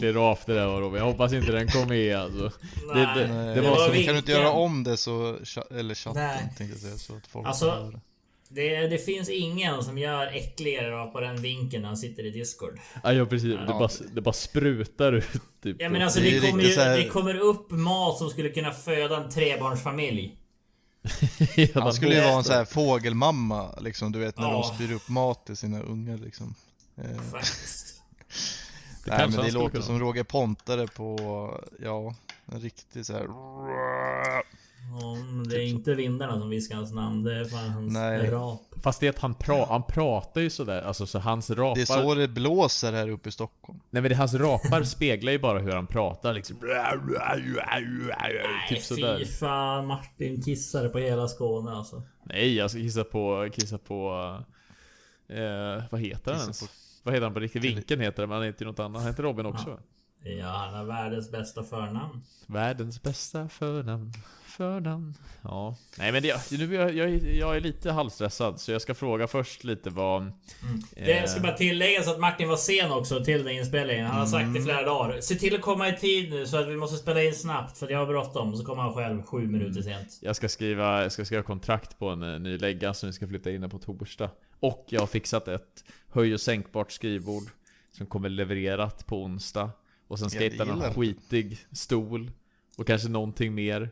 raf 0.00 0.44
det 0.46 0.54
där 0.54 0.66
var 0.66 0.80
Robin. 0.80 0.98
Jag 0.98 1.06
hoppas 1.06 1.32
inte 1.32 1.52
den 1.52 1.68
kom 1.68 1.88
med 1.88 2.16
alltså. 2.16 2.50
Nej, 2.94 3.06
det- 3.16 3.28
Nej, 3.28 3.46
det 3.46 3.54
det 3.54 3.60
var 3.60 3.76
så- 3.76 3.92
kan 4.04 4.12
du 4.14 4.18
inte 4.18 4.32
göra 4.32 4.50
om 4.50 4.84
det 4.84 4.96
så, 4.96 5.38
eller 5.70 5.94
chatten 5.94 6.22
Nej. 6.22 6.38
tänkte 6.58 6.64
jag 6.64 6.78
säga, 6.78 6.96
så 6.98 7.16
att 7.16 7.26
folk 7.26 7.46
Alltså. 7.46 7.92
Det, 8.52 8.86
det 8.88 8.98
finns 8.98 9.28
ingen 9.28 9.82
som 9.82 9.98
gör 9.98 10.26
äckligare 10.26 11.06
på 11.06 11.20
den 11.20 11.42
vinkeln 11.42 11.82
när 11.82 11.88
han 11.88 11.96
sitter 11.96 12.26
i 12.26 12.30
Discord. 12.30 12.78
Ja, 13.02 13.12
ja 13.12 13.26
precis. 13.26 13.48
Det, 13.54 13.64
Ja. 13.68 13.78
bara, 13.78 13.88
det 14.14 14.20
bara 14.20 14.32
sprutar 14.32 15.12
ut 15.12 15.28
typ. 15.62 15.76
Ja 15.80 15.88
men 15.88 16.02
alltså 16.02 16.20
Det 16.20 16.40
det, 16.40 16.50
kommer 16.50 16.62
ju, 16.62 16.74
här- 16.76 16.96
det 16.98 17.08
kommer 17.08 17.34
upp 17.34 17.70
mat 17.70 18.18
som 18.18 18.30
skulle 18.30 18.48
kunna 18.48 18.72
föda 18.72 19.16
en 19.24 19.30
trebarnsfamilj. 19.30 20.36
Han 21.74 21.92
skulle 21.92 22.14
ju 22.14 22.20
vara 22.20 22.32
en 22.36 22.44
sån 22.44 22.54
här 22.54 22.64
fågelmamma 22.64 23.78
liksom, 23.80 24.12
du 24.12 24.18
vet 24.18 24.38
när 24.38 24.48
Ja. 24.48 24.52
de 24.70 24.74
spyr 24.86 24.94
upp 24.94 25.08
mat 25.08 25.46
till 25.46 25.56
sina 25.56 25.80
ungar 25.80 26.16
liksom. 26.16 26.54
Eh, 26.96 27.20
Faktiskt. 27.32 27.86
Det 29.10 29.16
Nej 29.16 29.26
men 29.28 29.36
han 29.36 29.44
det 29.46 29.52
låter 29.52 29.70
kunna. 29.70 29.84
som 29.84 30.00
Roger 30.00 30.24
Pontare 30.24 30.86
på, 30.86 31.18
ja, 31.82 32.14
en 32.46 32.60
riktig 32.60 33.06
så 33.06 33.12
här. 33.12 33.26
Om 35.02 35.46
det 35.48 35.56
är 35.56 35.66
inte 35.66 35.94
vindarna 35.94 36.38
som 36.38 36.50
viskar 36.50 36.76
hans 36.76 36.92
namn, 36.92 37.24
det 37.24 37.40
är 37.40 37.44
fan 37.44 37.70
hans 37.70 37.92
Nej. 37.92 38.30
rap. 38.30 38.60
Fast 38.82 39.00
det 39.00 39.06
är 39.06 39.10
att 39.10 39.18
han, 39.18 39.34
pra, 39.34 39.66
han 39.68 39.82
pratar 39.82 40.40
ju 40.40 40.50
sådär, 40.50 40.82
alltså 40.82 41.06
så 41.06 41.18
hans 41.18 41.50
rapar... 41.50 41.74
Det 41.74 41.80
är 41.80 41.86
så 41.86 42.14
det 42.14 42.28
blåser 42.28 42.92
här 42.92 43.08
uppe 43.08 43.28
i 43.28 43.32
Stockholm. 43.32 43.80
Nej 43.90 44.02
men 44.02 44.08
det, 44.10 44.16
hans 44.16 44.34
rapar 44.34 44.82
speglar 44.82 45.32
ju 45.32 45.38
bara 45.38 45.58
hur 45.58 45.72
han 45.72 45.86
pratar 45.86 46.34
liksom. 46.34 46.56
Nej 46.60 46.98
Typ 48.68 48.82
sådär. 48.82 49.18
fy 49.18 49.26
fan, 49.26 49.86
Martin 49.86 50.42
kissade 50.42 50.88
på 50.88 50.98
hela 50.98 51.28
Skåne 51.28 51.70
alltså. 51.72 52.02
Nej, 52.22 52.54
jag 52.56 52.70
ska 52.70 52.80
kissa 52.80 53.04
på, 53.04 53.48
kissa 53.52 53.78
på... 53.78 54.36
Eh, 55.28 55.82
vad 55.90 56.00
heter 56.00 56.32
han 56.32 56.46
Kissa 56.46 56.64
ens? 56.64 56.89
Vad 57.02 57.14
heter 57.14 57.24
han 57.24 57.34
på 57.34 57.40
riktigt? 57.40 57.64
Vinken 57.64 58.00
heter 58.00 58.22
det, 58.22 58.26
men 58.26 58.36
han 58.36 58.44
heter 58.46 58.64
ju 58.64 58.70
något 58.70 58.78
annat. 58.78 59.02
Han 59.02 59.10
heter 59.10 59.22
Robin 59.22 59.46
också. 59.46 59.70
Ja, 59.70 59.78
han 60.42 60.74
har 60.74 60.84
världens 60.84 61.30
bästa 61.30 61.62
förnamn. 61.64 62.22
Världens 62.46 63.02
bästa 63.02 63.48
förnamn. 63.48 64.12
Förnamn. 64.46 65.14
Ja. 65.42 65.76
Nej 65.98 66.12
men 66.12 66.22
det, 66.22 66.50
nu 66.50 66.74
jag, 66.74 66.94
jag, 66.94 67.10
är- 67.10 67.38
jag 67.38 67.56
är 67.56 67.60
lite 67.60 67.92
halvstressad, 67.92 68.60
så 68.60 68.72
jag 68.72 68.82
ska 68.82 68.94
fråga 68.94 69.26
först 69.26 69.64
lite 69.64 69.90
vad... 69.90 70.22
Mm. 70.22 70.32
Eh. 70.96 71.06
Det 71.06 71.28
ska 71.30 71.40
bara 71.40 71.52
tilläggas 71.56 72.08
att 72.08 72.20
Martin 72.20 72.48
var 72.48 72.56
sen 72.56 72.92
också 72.92 73.24
till 73.24 73.44
den 73.44 73.52
inspelningen. 73.54 74.06
Han 74.06 74.18
har 74.20 74.26
sagt 74.26 74.40
Mm. 74.42 74.54
det 74.54 74.60
i 74.60 74.62
flera 74.62 74.82
dagar. 74.82 75.20
Se 75.20 75.34
till 75.34 75.54
att 75.54 75.60
komma 75.60 75.88
i 75.88 75.96
tid 75.96 76.30
nu 76.30 76.46
så 76.46 76.56
att 76.56 76.68
vi 76.68 76.76
måste 76.76 76.96
spela 76.96 77.22
in 77.22 77.34
snabbt 77.34 77.78
för 77.78 77.90
jag 77.90 77.98
har 77.98 78.06
bråttom. 78.06 78.56
Så 78.56 78.64
kommer 78.64 78.82
han 78.82 78.94
själv 78.94 79.22
sju 79.22 79.46
minuter 79.46 79.82
sent. 79.82 80.18
Jag 80.22 80.36
ska 80.36 80.48
skriva, 80.48 81.02
jag 81.02 81.12
ska 81.12 81.24
skriva 81.24 81.42
kontrakt 81.42 81.98
på 81.98 82.08
en 82.08 82.22
eh, 82.22 82.38
ny 82.40 82.58
lägga 82.58 82.94
som 82.94 83.06
vi 83.06 83.12
ska 83.12 83.28
flytta 83.28 83.50
in 83.50 83.70
på 83.70 83.78
torsdag. 83.78 84.30
Och 84.60 84.86
jag 84.88 85.00
har 85.00 85.06
fixat 85.06 85.48
ett 85.48 85.84
höj 86.12 86.34
och 86.34 86.40
sänkbart 86.40 86.92
skrivbord. 86.92 87.42
Som 87.92 88.06
kommer 88.06 88.28
levererat 88.28 89.06
på 89.06 89.22
onsdag. 89.22 89.70
Och 90.10 90.18
sen 90.18 90.30
ska 90.30 90.42
Jag 90.42 90.50
hitta 90.50 90.64
någon 90.64 90.94
skitig 90.94 91.58
stol. 91.72 92.30
Och 92.78 92.86
kanske 92.86 93.08
någonting 93.08 93.54
mer. 93.54 93.90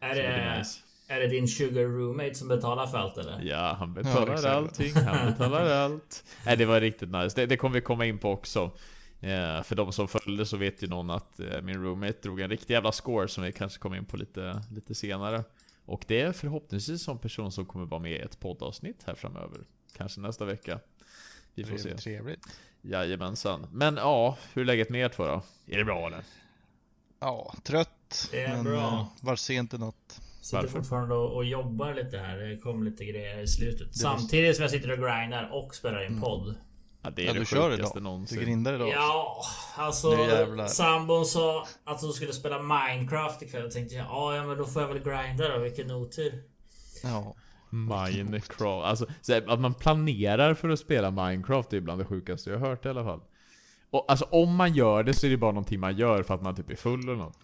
Är 0.00 0.14
det 0.14 0.58
nice. 0.58 0.80
är 1.08 1.20
det 1.20 1.26
din 1.26 1.48
sugar 1.48 1.82
roommate 1.82 2.34
som 2.34 2.48
betalar 2.48 2.86
för 2.86 2.98
allt 2.98 3.18
eller? 3.18 3.40
Ja, 3.42 3.76
han 3.78 3.94
betalar 3.94 4.34
exakt. 4.34 4.46
allting, 4.46 4.94
han 4.94 5.26
betalar 5.32 5.70
allt. 5.70 6.24
Nej, 6.46 6.56
det 6.56 6.64
var 6.64 6.80
riktigt 6.80 7.08
nice. 7.08 7.40
Det, 7.40 7.46
det 7.46 7.56
kommer 7.56 7.74
vi 7.74 7.80
komma 7.80 8.06
in 8.06 8.18
på 8.18 8.30
också. 8.30 8.70
Eh, 9.20 9.62
för 9.62 9.74
de 9.74 9.92
som 9.92 10.08
följde 10.08 10.46
så 10.46 10.56
vet 10.56 10.82
ju 10.82 10.86
någon 10.86 11.10
att 11.10 11.40
eh, 11.40 11.60
min 11.62 11.82
roommate 11.82 12.18
drog 12.22 12.40
en 12.40 12.50
riktig 12.50 12.74
jävla 12.74 12.92
score 12.92 13.28
som 13.28 13.44
vi 13.44 13.52
kanske 13.52 13.78
kommer 13.78 13.96
in 13.96 14.04
på 14.04 14.16
lite, 14.16 14.62
lite 14.70 14.94
senare. 14.94 15.44
Och 15.84 16.04
det 16.06 16.20
är 16.20 16.32
förhoppningsvis 16.32 17.08
en 17.08 17.18
person 17.18 17.52
som 17.52 17.66
kommer 17.66 17.86
vara 17.86 18.00
med 18.00 18.12
i 18.12 18.18
ett 18.18 18.40
poddavsnitt 18.40 19.02
här 19.06 19.14
framöver. 19.14 19.60
Kanske 19.96 20.20
nästa 20.20 20.44
vecka. 20.44 20.80
Vi 21.58 21.70
får 21.70 21.76
se. 21.76 21.82
Trevligt, 21.82 22.02
trevligt. 22.02 22.46
Jajamensan. 22.82 23.66
Men 23.72 23.96
ja, 23.96 24.36
hur 24.54 24.62
är 24.62 24.66
läget 24.66 24.90
med 24.90 25.00
er 25.00 25.08
två 25.08 25.24
då? 25.26 25.42
Är 25.66 25.78
det 25.78 25.84
bra 25.84 26.06
eller? 26.06 26.22
Ja, 27.20 27.54
trött. 27.62 28.28
Det 28.30 28.44
är 28.44 28.54
men 28.54 28.64
bra. 28.64 28.76
eh, 28.80 29.06
var 29.20 29.36
sent 29.36 29.74
i 29.74 29.78
natt. 29.78 30.20
Sitter 30.40 30.56
Varför? 30.56 30.78
fortfarande 30.78 31.14
och, 31.14 31.34
och 31.36 31.44
jobbar 31.44 31.94
lite 31.94 32.18
här. 32.18 32.36
Det 32.36 32.56
kom 32.58 32.82
lite 32.84 33.04
grejer 33.04 33.38
i 33.38 33.48
slutet. 33.48 33.96
Samtidigt 33.96 34.56
som 34.56 34.62
jag 34.62 34.70
sitter 34.70 34.90
och 34.90 34.98
grindar 34.98 35.50
och 35.52 35.74
spelar 35.74 36.04
in 36.06 36.20
podd. 36.20 36.54
Ja, 37.02 37.10
det 37.10 37.22
är 37.22 37.26
Ja, 37.26 37.32
det 37.32 37.38
du 37.38 37.44
kör 37.46 37.74
idag. 37.74 38.02
någonsin. 38.02 38.38
Du 38.38 38.44
grindar 38.44 38.74
idag. 38.74 38.88
Ja, 38.88 39.42
alltså 39.76 40.16
sambon 40.68 41.26
sa 41.26 41.66
att 41.84 42.00
hon 42.00 42.12
skulle 42.12 42.32
spela 42.32 42.62
Minecraft 42.62 43.42
ikväll. 43.42 43.62
Jag 43.62 43.70
tänkte 43.72 43.94
jag, 43.94 44.06
ja, 44.06 44.36
ja 44.36 44.46
men 44.46 44.58
då 44.58 44.64
får 44.64 44.82
jag 44.82 44.88
väl 44.88 44.98
grinda 44.98 45.48
då. 45.56 45.58
Vilken 45.62 45.90
otur. 45.90 46.42
Ja. 47.02 47.34
Minecraft, 47.70 48.60
alltså 48.86 49.06
så 49.20 49.32
här, 49.32 49.44
att 49.48 49.60
man 49.60 49.74
planerar 49.74 50.54
för 50.54 50.68
att 50.68 50.78
spela 50.78 51.10
Minecraft 51.10 51.72
är 51.72 51.80
bland 51.80 52.00
det 52.00 52.04
sjukaste 52.04 52.50
jag 52.50 52.58
har 52.58 52.68
hört 52.68 52.86
i 52.86 52.88
alla 52.88 53.04
fall. 53.04 53.20
Och 53.90 54.04
alltså 54.08 54.24
om 54.24 54.56
man 54.56 54.74
gör 54.74 55.02
det 55.02 55.14
så 55.14 55.26
är 55.26 55.30
det 55.30 55.36
bara 55.36 55.52
någonting 55.52 55.80
man 55.80 55.96
gör 55.96 56.22
för 56.22 56.34
att 56.34 56.42
man 56.42 56.56
typ 56.56 56.70
är 56.70 56.76
full 56.76 57.02
eller 57.02 57.16
något. 57.16 57.38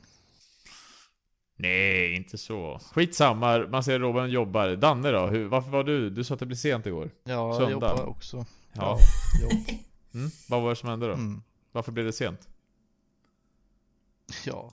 Nej, 1.56 2.14
inte 2.16 2.38
så. 2.38 2.80
Skitsamma, 2.92 3.58
man 3.58 3.84
ser 3.84 3.98
Robin 3.98 4.30
jobbar. 4.30 4.76
Danne 4.76 5.10
då? 5.10 5.26
Hur, 5.26 5.44
varför 5.44 5.70
var 5.70 5.84
du? 5.84 6.10
Du 6.10 6.24
sa 6.24 6.34
att 6.34 6.40
det 6.40 6.46
blev 6.46 6.56
sent 6.56 6.86
igår. 6.86 7.10
Ja, 7.24 7.32
jag 7.32 7.54
Söndag. 7.56 7.72
jobbar 7.72 8.04
också. 8.06 8.46
Ja. 8.72 8.98
Jobb. 9.42 9.78
Mm, 10.14 10.30
vad 10.48 10.62
var 10.62 10.70
det 10.70 10.76
som 10.76 10.88
hände 10.88 11.06
då? 11.06 11.12
Mm. 11.12 11.42
Varför 11.72 11.92
blev 11.92 12.06
det 12.06 12.12
sent? 12.12 12.48
Ja. 14.46 14.72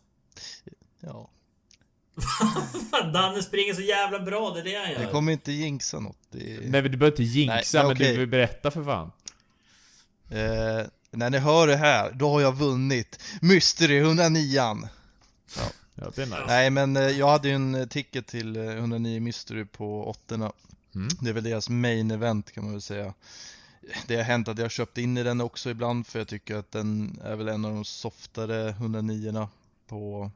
Ja. 1.00 1.29
Danne 3.14 3.44
springer 3.44 3.74
så 3.74 3.82
jävla 3.82 4.20
bra, 4.20 4.52
det 4.54 4.60
är 4.60 4.64
det 4.64 4.76
han 4.76 4.92
gör. 4.92 5.02
Jag 5.02 5.12
kommer 5.12 5.32
inte 5.32 5.52
jinxa 5.52 6.00
något. 6.00 6.18
Det. 6.32 6.60
Nej 6.62 6.82
men 6.82 6.92
du 6.92 6.98
behöver 6.98 7.12
inte 7.12 7.24
jinxa, 7.24 7.78
Nej, 7.78 7.84
men 7.84 7.92
okej. 7.92 8.12
du 8.14 8.20
vill 8.20 8.28
berätta 8.28 8.72
för 8.72 8.84
fan. 8.84 9.12
Eh, 10.30 10.86
när 11.12 11.30
ni 11.30 11.38
hör 11.38 11.68
det 11.68 11.76
här, 11.76 12.12
då 12.12 12.30
har 12.30 12.42
jag 12.42 12.56
vunnit 12.56 13.20
Mystery 13.42 14.00
109 14.00 14.90
Ja, 15.96 16.12
det 16.16 16.22
är 16.22 16.26
nice. 16.26 16.44
Nej 16.48 16.70
men 16.70 16.98
eh, 16.98 17.04
jag 17.04 17.28
hade 17.30 17.48
ju 17.48 17.56
en 17.56 17.76
eh, 17.76 17.86
ticket 17.86 18.28
till 18.28 18.56
eh, 18.56 18.64
109 18.64 19.20
Mystery 19.22 19.66
på 19.66 20.10
åttorna 20.10 20.52
Mm. 20.96 21.08
Det 21.22 21.30
är 21.30 21.34
väl 21.34 21.44
deras 21.44 21.70
main 21.70 22.12
event 22.12 22.52
kan 22.52 22.64
man 22.64 22.74
väl 22.74 22.82
säga 22.82 23.14
Det 24.08 24.16
har 24.16 24.24
hänt 24.24 24.48
att 24.48 24.58
jag 24.58 24.66
har 24.66 24.70
köpt 24.70 24.98
in 24.98 25.18
i 25.18 25.24
den 25.24 25.42
också 25.42 25.70
ibland 25.70 26.08
för 26.08 26.20
jag 26.20 26.28
tycker 26.28 26.56
att 26.56 26.72
den 26.72 27.20
är 27.24 27.36
väl 27.36 27.48
en 27.48 27.66
av 27.66 27.72
de 27.72 27.86
softare 27.86 28.70
109 28.70 29.48
på, 29.88 30.32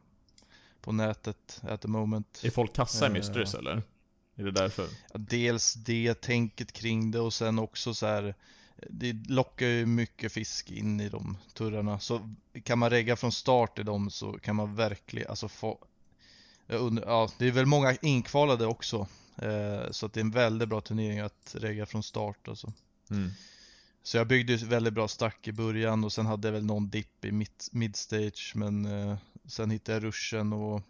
på 0.85 0.91
nätet 0.91 1.61
at 1.63 1.81
the 1.81 1.87
moment 1.87 2.41
Är 2.43 2.49
folk 2.49 2.73
kassa 2.73 3.05
i 3.05 3.07
Eh. 3.07 3.13
Mistress 3.13 3.53
eller? 3.53 3.83
Är 4.35 4.43
det 4.43 4.51
därför? 4.51 4.87
Dels 5.13 5.73
det 5.73 6.21
tänket 6.21 6.71
kring 6.71 7.11
det 7.11 7.19
och 7.19 7.33
sen 7.33 7.59
också 7.59 7.93
så 7.93 8.05
här 8.05 8.35
Det 8.89 9.13
lockar 9.13 9.65
ju 9.65 9.85
mycket 9.85 10.31
fisk 10.31 10.71
in 10.71 11.01
i 11.01 11.09
de 11.09 11.37
turrarna 11.53 11.99
så 11.99 12.29
kan 12.63 12.79
man 12.79 12.89
regga 12.89 13.15
från 13.15 13.31
start 13.31 13.79
i 13.79 13.83
dem 13.83 14.09
så 14.09 14.33
kan 14.33 14.55
man 14.55 14.75
verkligen 14.75 15.29
alltså 15.29 15.47
få 15.47 15.79
undrar, 16.67 17.07
ja, 17.07 17.29
det 17.37 17.47
är 17.47 17.51
väl 17.51 17.65
många 17.65 17.95
inkvalade 18.01 18.65
också 18.65 19.07
eh, 19.37 19.91
Så 19.91 20.05
att 20.05 20.13
det 20.13 20.19
är 20.19 20.23
en 20.23 20.31
väldigt 20.31 20.69
bra 20.69 20.81
turnering 20.81 21.19
att 21.19 21.55
regga 21.59 21.85
från 21.85 22.03
start 22.03 22.47
alltså. 22.47 22.73
Mm. 23.09 23.29
Så 24.03 24.17
jag 24.17 24.27
byggde 24.27 24.53
ju 24.53 24.65
väldigt 24.65 24.93
bra 24.93 25.07
stack 25.07 25.47
i 25.47 25.51
början 25.51 26.03
och 26.03 26.13
sen 26.13 26.25
hade 26.25 26.47
jag 26.47 26.53
väl 26.53 26.65
någon 26.65 26.89
dipp 26.89 27.25
i 27.25 27.31
mid, 27.31 27.49
midstage 27.71 28.51
men 28.55 28.85
eh, 28.85 29.17
sen 29.47 29.71
hittade 29.71 29.95
jag 29.95 30.03
ruschen 30.03 30.53
och 30.53 30.81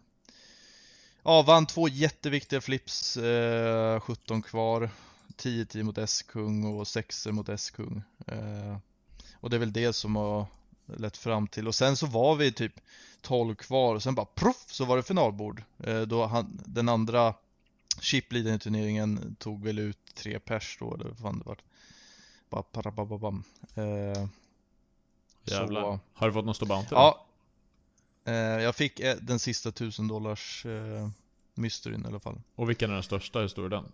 Ja, 1.22 1.42
vann 1.42 1.66
två 1.66 1.88
jätteviktiga 1.88 2.60
flips, 2.60 3.16
eh, 3.16 4.00
17 4.00 4.42
kvar 4.42 4.90
10-10 5.36 5.82
mot 5.82 5.98
S-kung 5.98 6.64
och 6.64 6.88
6 6.88 7.26
mot 7.26 7.48
S-kung 7.48 8.02
eh, 8.26 8.76
Och 9.40 9.50
det 9.50 9.56
är 9.56 9.60
väl 9.60 9.72
det 9.72 9.92
som 9.92 10.16
har 10.16 10.46
lett 10.86 11.16
fram 11.16 11.46
till 11.46 11.68
och 11.68 11.74
sen 11.74 11.96
så 11.96 12.06
var 12.06 12.36
vi 12.36 12.52
typ 12.52 12.80
12 13.20 13.54
kvar 13.54 13.94
och 13.94 14.02
sen 14.02 14.14
bara 14.14 14.26
proff 14.26 14.66
så 14.66 14.84
var 14.84 14.96
det 14.96 15.02
finalbord 15.02 15.62
eh, 15.78 16.00
Då 16.00 16.26
han, 16.26 16.60
den 16.66 16.88
andra 16.88 17.34
chipleadern 18.00 18.54
i 18.54 18.58
turneringen 18.58 19.36
tog 19.38 19.64
väl 19.64 19.78
ut 19.78 19.98
tre 20.14 20.40
pers 20.40 20.76
då 20.80 20.94
eller 20.94 21.04
vad 21.04 21.18
fan 21.18 21.38
det 21.38 21.44
var 21.44 21.58
bara 22.50 22.62
parabababam. 22.62 23.44
Eh, 23.74 24.26
Jävlar. 25.44 25.82
Så, 25.82 26.00
Har 26.14 26.26
du 26.26 26.32
fått 26.32 26.44
någon 26.44 26.54
stor 26.54 26.66
bounty 26.66 26.88
ja. 26.90 27.25
Eh, 28.26 28.34
jag 28.34 28.76
fick 28.76 29.00
eh, 29.00 29.16
den 29.20 29.38
sista 29.38 29.68
1000 29.68 30.08
dollars 30.08 30.66
eh, 30.66 31.08
mysteryn 31.54 32.04
i 32.04 32.08
alla 32.08 32.20
fall. 32.20 32.40
Och 32.54 32.68
vilken 32.68 32.90
är 32.90 32.94
den 32.94 33.02
största? 33.02 33.38
Hur 33.40 33.48
stor 33.48 33.64
är 33.64 33.68
den? 33.68 33.92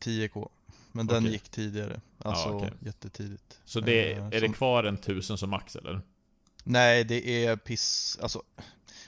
10k. 0.00 0.48
Men 0.92 1.06
den 1.06 1.24
gick 1.26 1.48
tidigare. 1.48 2.00
Alltså 2.18 2.48
okej. 2.48 2.72
jättetidigt. 2.80 3.60
Så 3.64 3.80
det, 3.80 4.12
Eh, 4.12 4.26
är 4.26 4.30
det 4.30 4.40
som- 4.40 4.52
kvar 4.52 4.84
en 4.84 4.96
tusen 4.96 5.38
som 5.38 5.50
max 5.50 5.76
eller? 5.76 6.00
Nej, 6.64 7.04
det 7.04 7.44
är 7.46 7.56
piss. 7.56 8.18
Alltså 8.22 8.42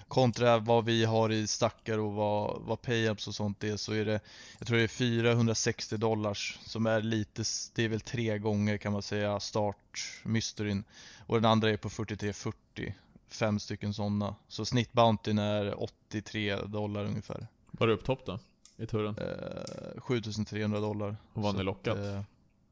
kontra 0.09 0.59
vad 0.59 0.85
vi 0.85 1.05
har 1.05 1.33
i 1.33 1.47
stackar 1.47 1.99
och 1.99 2.13
vad, 2.13 2.63
vad 2.63 2.83
payups 2.83 3.29
och 3.29 3.35
sånt 3.35 3.65
är 3.65 3.77
så 3.77 3.93
är 3.93 4.05
det 4.05 4.21
Jag 4.59 4.69
tror 4.69 4.77
det 4.79 4.83
är 4.85 4.89
460 4.89 5.97
dollars 5.97 6.59
som 6.65 6.87
är 6.87 7.03
lite, 7.03 7.45
det 7.75 7.83
är 7.85 7.89
väl 7.89 8.01
tre 8.01 8.39
gånger 8.39 8.77
kan 8.77 8.93
man 8.93 9.03
säga 9.03 9.41
start 9.41 10.21
mysteryn 10.25 10.85
och 11.27 11.35
den 11.41 11.51
andra 11.51 11.71
är 11.71 11.77
på 11.77 11.89
43,40 11.89 12.93
Fem 13.29 13.59
stycken 13.59 13.95
sådana 13.95 14.35
Så 14.49 14.65
snittbountyn 14.65 15.39
är 15.39 15.83
83 15.83 16.57
dollar 16.57 17.05
ungefär 17.05 17.47
Var 17.71 17.87
det 17.87 17.93
upp 17.93 18.05
topp 18.05 18.27
då? 18.27 18.39
I 18.77 18.87
turen? 18.87 19.17
eh, 19.19 20.01
7300 20.01 20.81
dollar 20.81 21.17
Och 21.33 21.43
Så 21.45 21.53
ni 21.53 21.63
lockat? 21.63 21.99
att, 21.99 22.05
eh, 22.05 22.23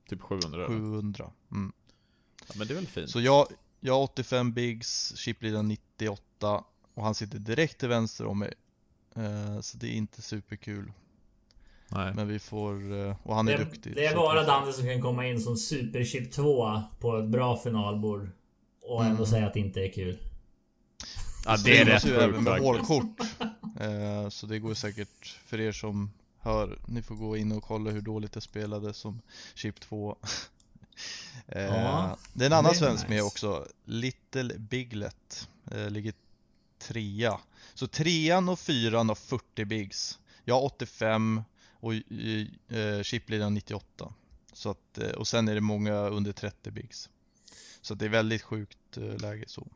Typ 0.08 0.20
700 0.20 0.48
eller? 0.58 0.66
700 0.66 1.30
mm. 1.52 1.72
Ja, 2.48 2.54
men 2.58 2.66
det 2.66 2.72
är 2.72 2.76
väl 2.76 2.86
fint? 2.86 3.10
Så 3.10 3.20
jag, 3.20 3.46
jag 3.80 3.94
har 3.94 4.02
85 4.02 4.52
bigs, 4.52 5.16
Chipliden 5.16 5.68
98 5.68 6.64
och 6.94 7.02
han 7.02 7.14
sitter 7.14 7.38
direkt 7.38 7.78
till 7.78 7.88
vänster 7.88 8.26
om 8.26 8.38
mig. 8.38 8.52
Eh, 9.16 9.60
så 9.60 9.78
det 9.78 9.86
är 9.86 9.92
inte 9.92 10.22
superkul. 10.22 10.92
Nej. 11.88 12.14
Men 12.14 12.28
vi 12.28 12.38
får, 12.38 12.92
eh, 13.06 13.16
och 13.22 13.34
han 13.34 13.48
är 13.48 13.58
det, 13.58 13.64
duktig. 13.64 13.94
det 13.94 14.06
är 14.06 14.16
bara 14.16 14.44
Danne 14.44 14.72
som 14.72 14.84
kan 14.84 15.02
komma 15.02 15.26
in 15.26 15.40
som 15.40 15.56
superchip 15.56 16.32
2 16.32 16.82
på 17.00 17.18
ett 17.18 17.28
bra 17.28 17.56
finalbord. 17.56 18.28
Och 18.82 19.02
ändå 19.04 19.14
Mm. 19.16 19.26
säga 19.26 19.46
att 19.46 19.54
det 19.54 19.60
inte 19.60 19.80
är 19.84 19.92
kul. 19.92 20.18
Ja, 21.46 21.56
det 21.64 21.78
är 21.78 21.84
rätt 21.84 22.04
ju 22.06 22.14
även 22.14 22.44
med 22.44 22.60
hålkort. 22.60 23.20
Eh, 23.80 24.28
så 24.28 24.46
det 24.46 24.58
går 24.58 24.74
säkert 24.74 25.38
för 25.46 25.60
er 25.60 25.72
som 25.72 26.10
hör, 26.38 26.78
ni 26.86 27.02
får 27.02 27.14
gå 27.14 27.36
in 27.36 27.52
och 27.52 27.62
kolla 27.62 27.90
hur 27.90 28.00
dåligt 28.00 28.34
jag 28.34 28.42
spelade 28.42 28.94
som 28.94 29.20
chip 29.54 29.80
2. 29.80 30.16
eh, 31.46 31.62
Ja, 31.62 32.18
det 32.32 32.44
är 32.44 32.46
en 32.46 32.52
annan 32.52 32.70
är 32.72 32.76
svensk 32.76 33.08
med 33.08 33.16
nice. 33.16 33.22
också, 33.22 33.66
Little 33.84 34.58
Biglet, 34.58 35.48
eh, 35.70 35.90
ligger 35.90 36.14
trea. 36.78 37.38
Så 37.74 37.86
trean 37.86 38.48
och 38.48 38.58
fyran 38.58 39.08
har 39.08 39.16
40 39.16 39.64
bigs. 39.64 40.18
Jag 40.44 40.54
har 40.54 40.64
85 40.64 41.42
och 41.80 41.94
eh, 41.94 43.02
chipleadern 43.02 43.54
98. 43.54 44.12
Så 44.52 44.70
att, 44.70 44.98
och 44.98 45.26
sen 45.26 45.48
är 45.48 45.54
det 45.54 45.60
många 45.60 45.94
under 45.94 46.32
30 46.32 46.70
bigs. 46.70 47.10
Så 47.80 47.94
det 47.94 48.04
är 48.04 48.08
väldigt 48.08 48.42
sjukt 48.42 48.96
läge 48.96 49.44
så. 49.46 49.66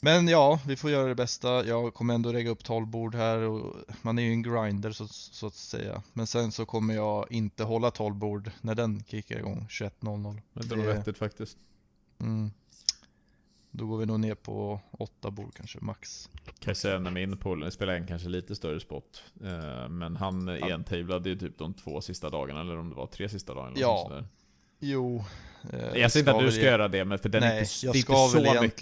Men 0.00 0.28
ja, 0.28 0.60
vi 0.66 0.76
får 0.76 0.90
göra 0.90 1.08
det 1.08 1.14
bästa. 1.14 1.66
Jag 1.66 1.94
kommer 1.94 2.14
ändå 2.14 2.32
lägga 2.32 2.50
upp 2.50 2.64
12 2.64 2.86
bord 2.86 3.14
här 3.14 3.38
och 3.38 3.76
man 4.02 4.18
är 4.18 4.22
ju 4.22 4.30
en 4.30 4.42
grinder 4.42 4.92
så, 4.92 5.06
så 5.08 5.46
att 5.46 5.54
säga. 5.54 6.02
Men 6.12 6.26
sen 6.26 6.52
så 6.52 6.66
kommer 6.66 6.94
jag 6.94 7.32
inte 7.32 7.64
hålla 7.64 7.90
12 7.90 8.14
bord 8.14 8.50
när 8.60 8.74
den 8.74 9.04
kickar 9.06 9.38
igång 9.38 9.66
21.00. 9.70 10.40
Men 10.52 10.68
det 10.68 10.76
var 10.76 10.84
Det- 10.86 10.92
vettigt 10.94 11.18
faktiskt. 11.18 11.56
Mm. 12.20 12.50
Då 13.70 13.86
går 13.86 13.98
vi 13.98 14.06
nog 14.06 14.20
ner 14.20 14.34
på 14.34 14.80
8 14.90 15.30
bord 15.30 15.54
kanske 15.54 15.78
max. 15.80 16.30
Kan 16.44 16.52
jag 16.70 16.76
säga 16.76 16.98
när 16.98 17.10
min 17.10 17.36
polare 17.36 17.70
spelar 17.70 17.94
en 17.94 18.06
kanske 18.06 18.28
lite 18.28 18.54
större 18.56 18.80
spot. 18.80 19.22
Eh, 19.44 19.88
Men 19.88 20.16
han 20.16 20.48
entablade 20.48 21.28
ju 21.28 21.38
typ 21.38 21.58
de 21.58 21.74
två 21.74 22.00
sista 22.00 22.30
dagarna, 22.30 22.60
eller 22.60 22.78
om 22.78 22.88
det 22.90 22.94
var 22.96 23.06
tre 23.06 23.28
sista 23.28 23.54
dagarna. 23.54 23.70
eller 23.72 23.80
Ja, 23.80 24.04
sådär. 24.08 24.24
Jo. 24.80 25.24
eh, 25.72 26.00
Jag 26.00 26.12
säger 26.12 26.18
inte 26.28 26.32
att 26.32 26.40
du 26.46 26.52
ska 26.52 26.62
göra 26.62 26.88
det, 26.88 27.04
men 27.04 27.18
för 27.18 27.28
den 27.28 27.40
Nej, 27.40 27.56
är 27.56 27.60
inte, 27.60 27.86
jag 27.86 27.94
det 27.94 27.98
är 27.98 28.02
ska 28.02 28.24
inte 28.24 28.38
väl 28.38 28.56
så 28.56 28.62
mycket. 28.62 28.80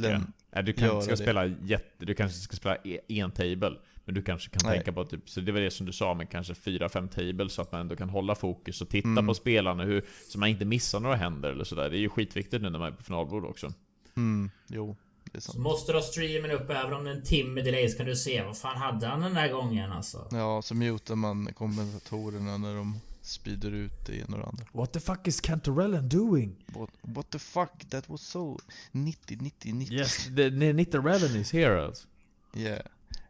Nej, 0.55 0.65
du 0.65 0.73
kanske 0.73 1.03
ska 1.03 1.11
det. 1.11 1.17
spela 1.17 1.47
jätte, 1.47 2.05
du 2.05 2.15
kanske 2.15 2.39
ska 2.39 2.57
spela 2.57 2.77
e- 2.85 3.01
en 3.09 3.31
table. 3.31 3.73
Men 4.05 4.15
du 4.15 4.23
kanske 4.23 4.51
kan 4.51 4.61
Nej. 4.65 4.75
tänka 4.77 4.93
på 4.93 5.05
typ, 5.05 5.29
så 5.31 5.41
det 5.41 5.53
var 5.53 5.61
det 5.61 5.71
som 5.71 5.87
du 5.87 5.93
sa, 5.93 6.15
men 6.15 6.27
kanske 6.27 6.53
4-5 6.55 7.09
tables 7.09 7.53
så 7.53 7.63
att 7.63 7.73
man 7.73 7.81
ändå 7.81 7.97
kan 7.97 8.09
hålla 8.11 8.35
fokus 8.35 8.81
och 8.81 8.89
titta 8.89 9.09
Mm. 9.09 9.27
på 9.27 9.35
spelarna 9.35 9.85
hur, 9.85 10.05
så 10.29 10.39
man 10.39 10.49
inte 10.49 10.65
missar 10.65 11.01
några 11.01 11.17
händer 11.17 11.51
eller 11.51 11.65
sådär. 11.65 11.91
Det 11.91 11.97
är 11.97 12.01
ju 12.01 12.09
skitviktigt 12.09 12.63
nu 12.63 12.71
när 12.71 12.79
man 12.79 12.93
är 12.93 12.97
på 12.97 13.03
finalbord 13.03 13.45
också. 13.45 13.73
Mm, 14.17 14.51
jo, 14.69 14.97
det 15.25 15.37
är 15.39 15.41
Så 15.41 15.53
sant. 15.53 15.63
måste 15.63 15.93
du 15.93 15.99
ha 15.99 16.03
streamen 16.03 16.51
upp 16.51 16.71
även 16.71 16.93
om 16.93 17.05
det 17.05 17.11
är 17.11 17.15
en 17.15 17.23
timme 17.23 17.61
delay 17.63 17.89
så 17.89 17.97
kan 17.97 18.07
du 18.07 18.17
se 18.17 18.43
vad 18.43 18.59
fan 18.59 18.77
hade 18.77 19.07
han 19.07 19.21
den 19.21 19.35
där 19.35 19.53
gången 19.53 19.93
alltså. 19.93 20.29
Ja, 20.31 20.63
så 20.63 20.75
mutar 20.75 21.15
man 21.15 21.49
kommentatorerna 21.55 22.57
när 22.59 22.77
de 22.77 23.01
speeder 23.23 23.71
ut 23.73 24.07
det 24.07 24.13
ena 24.17 24.37
och 24.37 24.39
det 24.39 24.47
andra. 24.47 24.65
What 24.73 24.93
the 24.93 25.01
fuck 25.01 25.29
is 25.29 25.41
Cantorellen 25.41 26.09
doing? 26.09 26.57
What, 26.67 26.91
what 27.01 27.31
the 27.31 27.39
fuck, 27.39 27.71
that 27.91 28.09
was 28.09 28.21
so 28.23 28.59
90, 28.93 29.37
90, 29.41 29.73
90. 29.73 29.95
Yes, 29.95 30.17
the, 30.25 30.51
the 30.51 30.73
Nitterellen 30.73 31.37
is 31.37 31.53
here 31.53 31.85
alltså. 31.85 32.07
Yeah. 32.55 32.83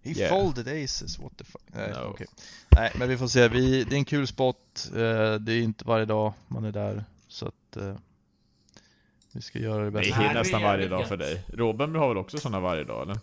He 0.05 0.11
Yeah. 0.13 0.31
folded 0.31 0.69
aces, 0.85 1.19
what 1.19 1.37
the 1.37 1.45
fuck. 1.45 1.63
Nej, 1.67 1.91
No. 1.91 2.11
okej. 2.11 2.27
Nej, 2.71 2.93
men 2.95 3.09
vi 3.09 3.17
får 3.19 3.29
se. 3.29 3.49
Vi, 3.49 3.85
det 3.85 3.95
är 3.95 3.99
en 3.99 4.05
kul 4.05 4.27
spot. 4.27 4.89
Eh, 4.89 5.35
det 5.35 5.53
är 5.53 5.63
inte 5.63 5.85
varje 5.85 6.05
dag 6.05 6.33
man 6.49 6.65
är 6.65 6.73
där. 6.73 7.05
Så 7.29 7.47
att 7.47 7.77
eh, 7.77 7.97
vi 9.33 9.43
ska 9.43 9.59
göra 9.59 9.79
det 9.79 9.85
Det 9.85 9.91
bästa. 9.91 10.19
Det 10.21 10.27
är 10.27 10.35
nästan 10.35 10.63
varje 10.63 10.89
dag 10.89 11.09
för 11.09 11.17
dig. 11.17 11.45
Robin 11.49 11.95
har 11.95 12.09
väl 12.09 12.17
också 12.19 12.39
såna 12.39 12.61
varje 12.61 12.85
dag 12.85 13.03
eller? 13.03 13.19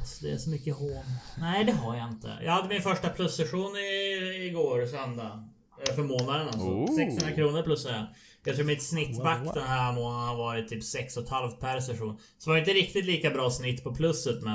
Alltså, 0.00 0.24
det 0.24 0.32
är 0.32 0.38
så 0.38 0.50
mycket 0.50 0.74
hån. 0.76 1.04
Nej 1.38 1.64
det 1.64 1.72
har 1.72 1.96
jag 1.96 2.08
inte. 2.08 2.38
Jag 2.44 2.52
hade 2.52 2.68
min 2.68 2.82
första 2.82 3.08
plussession 3.08 3.76
i, 3.76 4.31
igår 4.46 4.86
söndag. 4.86 5.44
Eh, 5.88 5.94
För 5.94 6.02
månaden 6.02 6.46
alltså. 6.46 6.66
Oh. 6.66 6.96
600 6.96 7.34
kronor 7.34 7.62
plussade 7.62 7.94
jag. 7.94 8.06
Jag 8.44 8.56
tror 8.56 8.66
mitt 8.66 8.82
snittback 8.82 9.54
den 9.54 9.62
här 9.62 9.92
månaden 9.92 10.28
har 10.28 10.36
varit 10.36 10.68
typ 10.68 10.82
6,5 10.82 11.50
per 11.60 11.80
session. 11.80 12.18
Så 12.38 12.50
det 12.50 12.54
var 12.54 12.58
inte 12.58 12.70
riktigt 12.72 13.04
lika 13.04 13.30
bra 13.30 13.50
snitt 13.50 13.84
på 13.84 13.94
plusset 13.94 14.42
men... 14.42 14.54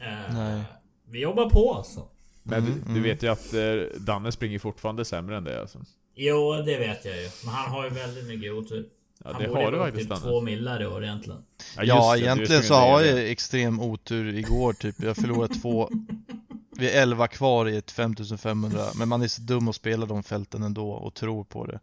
Eh, 0.00 0.34
Nej. 0.34 0.62
Vi 1.10 1.20
jobbar 1.20 1.50
på 1.50 1.74
alltså. 1.74 2.08
Men 2.42 2.58
Mm, 2.58 2.72
du, 2.74 2.80
du 2.80 2.90
mm. 2.90 3.02
vet 3.02 3.22
ju 3.22 3.28
att 3.28 3.54
eh, 3.54 4.00
Danne 4.00 4.32
springer 4.32 4.58
fortfarande 4.58 5.04
sämre 5.04 5.36
än 5.36 5.44
det 5.44 5.60
alltså. 5.60 5.78
Jo, 6.14 6.52
det 6.52 6.78
vet 6.78 7.04
jag 7.04 7.16
ju. 7.16 7.28
Men 7.44 7.54
han 7.54 7.70
har 7.70 7.84
ju 7.84 7.90
väldigt 7.90 8.26
mycket 8.26 8.52
otur. 8.52 8.86
Ja 9.24 9.30
han 9.32 9.42
det 9.42 9.48
borde 9.48 9.60
har 9.60 9.72
du 9.72 9.78
faktiskt 9.78 10.10
typ 10.10 10.18
två 10.18 10.40
millar 10.40 10.82
i 10.82 10.86
år 10.86 11.04
egentligen. 11.04 11.40
just 11.58 11.88
Ja, 11.88 12.12
det, 12.12 12.18
du 12.18 12.24
egentligen 12.24 12.62
så 12.62 12.74
har 12.74 13.02
jag 13.02 13.30
extrem 13.30 13.80
otur 13.80 14.34
igår 14.34 14.72
typ. 14.72 15.02
Jag 15.02 15.16
förlorade 15.16 15.54
två 15.54 15.88
Vi 16.76 16.90
är 16.90 17.02
11 17.02 17.28
kvar 17.28 17.68
i 17.68 17.76
ett 17.76 17.90
5500 17.90 18.86
men 18.94 19.08
man 19.08 19.22
är 19.22 19.28
så 19.28 19.42
dum 19.42 19.68
att 19.68 19.76
spela 19.76 20.06
de 20.06 20.22
fälten 20.22 20.62
ändå 20.62 20.90
och 20.90 21.14
tror 21.14 21.44
på 21.44 21.66
det. 21.66 21.80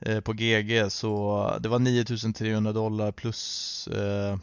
Eh, 0.00 0.20
på 0.20 0.32
GG 0.32 0.92
så 0.92 1.56
det 1.60 1.68
var 1.68 1.78
9300 1.78 2.72
dollar 2.72 3.12
plus 3.12 3.88
eh, 3.88 4.36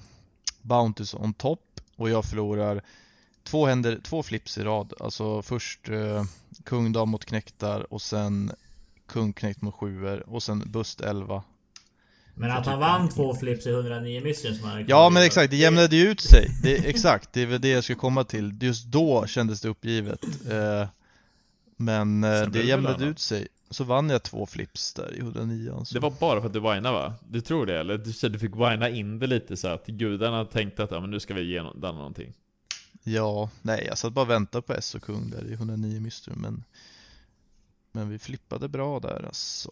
Bounties 0.62 1.13
on 1.13 1.33
top 1.33 1.81
och 1.95 2.10
jag 2.10 2.25
förlorar 2.25 2.83
två 3.44 3.66
händer, 3.66 4.00
två 4.04 4.24
flips 4.24 4.57
i 4.57 4.63
rad. 4.63 4.94
Alltså 5.00 5.42
först 5.42 5.89
eh, 5.89 6.24
kung 6.63 6.92
dam 6.92 7.10
mot 7.10 7.25
knäktar 7.25 7.94
och 7.94 8.01
sen 8.01 8.51
kung 9.07 9.33
knäckt 9.33 9.62
mot 9.62 9.75
sjuor 9.75 10.30
och 10.30 10.44
sen 10.44 10.72
bust 10.72 11.01
11 11.01 11.44
men 12.35 12.51
att 12.51 12.65
han 12.65 12.79
vann 12.79 13.09
två 13.09 13.35
flips 13.35 13.67
i 13.67 13.69
109 13.69 14.21
mission 14.21 14.55
som 14.55 14.69
han 14.69 14.85
Ja 14.87 15.09
men 15.09 15.23
exakt, 15.23 15.51
det 15.51 15.57
jämnade 15.57 15.95
ju 15.95 16.11
ut 16.11 16.21
sig. 16.21 16.47
Det, 16.63 16.75
exakt, 16.89 17.33
det 17.33 17.41
är 17.41 17.45
väl 17.45 17.61
det 17.61 17.69
jag 17.69 17.83
ska 17.83 17.95
komma 17.95 18.23
till. 18.23 18.57
Just 18.61 18.85
då 18.85 19.25
kändes 19.27 19.61
det 19.61 19.69
uppgivet. 19.69 20.23
Eh, 20.51 20.87
men 21.77 22.23
eh, 22.23 22.41
det 22.41 22.63
jämnade 22.63 23.05
ut 23.05 23.19
sig. 23.19 23.47
Så 23.69 23.83
vann 23.83 24.09
jag 24.09 24.23
två 24.23 24.45
flips 24.45 24.93
där 24.93 25.15
i 25.15 25.19
109 25.19 25.81
så. 25.85 25.93
Det 25.93 25.99
var 25.99 26.11
bara 26.11 26.39
för 26.41 26.47
att 26.47 26.53
du 26.53 26.59
winade 26.59 26.91
va? 26.91 27.13
Du 27.29 27.41
tror 27.41 27.65
det 27.65 27.79
eller? 27.79 27.97
Du, 27.97 28.29
du 28.29 28.39
fick 28.39 28.55
wina 28.55 28.89
in 28.89 29.19
det 29.19 29.27
lite 29.27 29.57
så 29.57 29.67
att 29.67 29.87
gudarna 29.87 30.45
tänkte 30.45 30.83
att 30.83 30.91
ja, 30.91 30.99
men 30.99 31.11
nu 31.11 31.19
ska 31.19 31.33
vi 31.33 31.41
ge 31.41 31.59
no- 31.59 31.79
Danne 31.79 31.97
någonting. 31.97 32.33
Ja, 33.03 33.49
nej 33.61 33.83
jag 33.87 33.97
satt 33.97 34.13
bara 34.13 34.21
och 34.21 34.29
väntade 34.29 34.61
på 34.61 34.73
S 34.73 34.95
och 34.95 35.03
kung 35.03 35.29
där 35.29 35.47
i 35.47 35.53
109 35.53 35.99
myster 36.01 36.31
men 36.35 36.63
Men 37.91 38.09
vi 38.09 38.19
flippade 38.19 38.67
bra 38.67 38.99
där 38.99 39.25
alltså. 39.25 39.71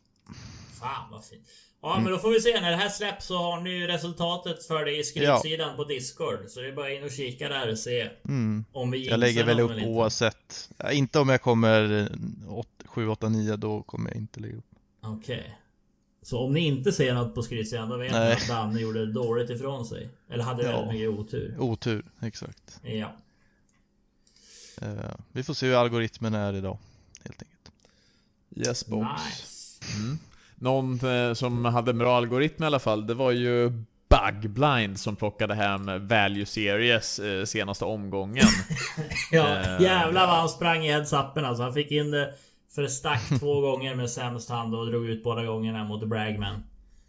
Fan 0.79 1.11
vad 1.11 1.25
fint. 1.25 1.47
Ja 1.81 1.91
Mm. 1.91 2.03
men 2.03 2.13
då 2.13 2.19
får 2.19 2.29
vi 2.31 2.41
se 2.41 2.61
när 2.61 2.71
det 2.71 2.77
här 2.77 2.89
släpps 2.89 3.25
så 3.25 3.37
har 3.37 3.61
ni 3.61 3.69
ju 3.69 3.87
resultatet 3.87 4.65
för 4.65 4.85
det 4.85 4.97
i 4.97 5.03
skrivsidan 5.03 5.75
på 5.75 5.83
Discord. 5.83 6.39
Så 6.49 6.59
det 6.61 6.67
är 6.67 6.71
bara 6.75 6.91
in 6.93 7.03
och 7.03 7.11
kika 7.11 7.49
där 7.49 7.71
och 7.71 7.77
se 7.79 8.09
Mm. 8.25 8.65
om 8.71 8.91
vi 8.91 9.07
Jag 9.07 9.19
lägger 9.19 9.43
väl 9.45 9.59
upp 9.59 9.71
oavsett. 9.85 10.69
Ja, 10.77 10.91
inte 10.91 11.19
om 11.19 11.29
jag 11.29 11.41
kommer 11.41 12.09
7, 12.85 13.07
8, 13.07 13.29
9 13.29 13.55
då 13.55 13.83
kommer 13.83 14.09
jag 14.09 14.17
inte 14.17 14.39
lägga 14.39 14.55
upp. 14.57 14.65
Okej. 15.01 15.57
Så 16.21 16.39
om 16.39 16.53
ni 16.53 16.59
inte 16.59 16.91
ser 16.91 17.13
något 17.13 17.35
på 17.35 17.41
skrivsidan 17.43 17.89
då 17.89 17.97
vet 17.97 18.11
ni 18.11 18.17
att 18.17 18.47
Danne 18.47 18.79
gjorde 18.81 19.05
dåligt 19.11 19.49
ifrån 19.49 19.85
sig. 19.85 20.09
Eller 20.29 20.43
hade 20.43 20.63
Ja. 20.63 20.71
väldigt 20.71 20.93
mycket 20.93 21.09
otur. 21.19 21.55
Otur, 21.59 22.05
exakt. 22.21 22.79
Ja. 22.83 23.15
Eh, 24.81 25.13
vi 25.31 25.43
får 25.43 25.53
se 25.53 25.67
hur 25.67 25.75
algoritmen 25.75 26.33
är 26.35 26.53
idag. 26.53 26.77
Helt 27.23 27.41
enkelt. 27.41 27.71
Yes 28.67 28.87
Nice. 28.87 29.79
Mm. 29.97 30.19
Någon 30.59 30.99
eh, 31.05 31.33
som 31.33 31.65
hade 31.65 31.91
en 31.91 31.97
bra 31.97 32.17
algoritm 32.17 32.63
i 32.63 32.65
alla 32.65 32.79
fall, 32.79 33.07
det 33.07 33.13
var 33.13 33.31
ju 33.31 33.71
Bugblind 34.09 34.99
som 34.99 35.15
plockade 35.15 35.53
hem 35.55 36.07
Value 36.07 36.45
Series 36.45 37.19
eh, 37.19 37.45
senaste 37.45 37.85
omgången. 37.85 38.45
Ja 39.31 39.47
Eh. 39.47 39.81
jävlar 39.81 40.27
vad 40.27 40.35
han 40.35 40.49
sprang 40.49 40.85
i 40.85 40.91
heads-upen 40.91 41.45
alltså. 41.45 41.63
Han 41.63 41.73
fick 41.73 41.91
in 41.91 42.11
det 42.11 42.33
för 42.75 42.87
stack 42.87 43.29
två 43.39 43.61
gånger 43.61 43.95
med 43.95 44.09
sämst 44.09 44.49
hand 44.49 44.75
och 44.75 44.85
drog 44.85 45.09
ut 45.09 45.23
båda 45.23 45.45
gångerna 45.45 45.83
mot 45.83 46.07
Bragman. 46.07 46.63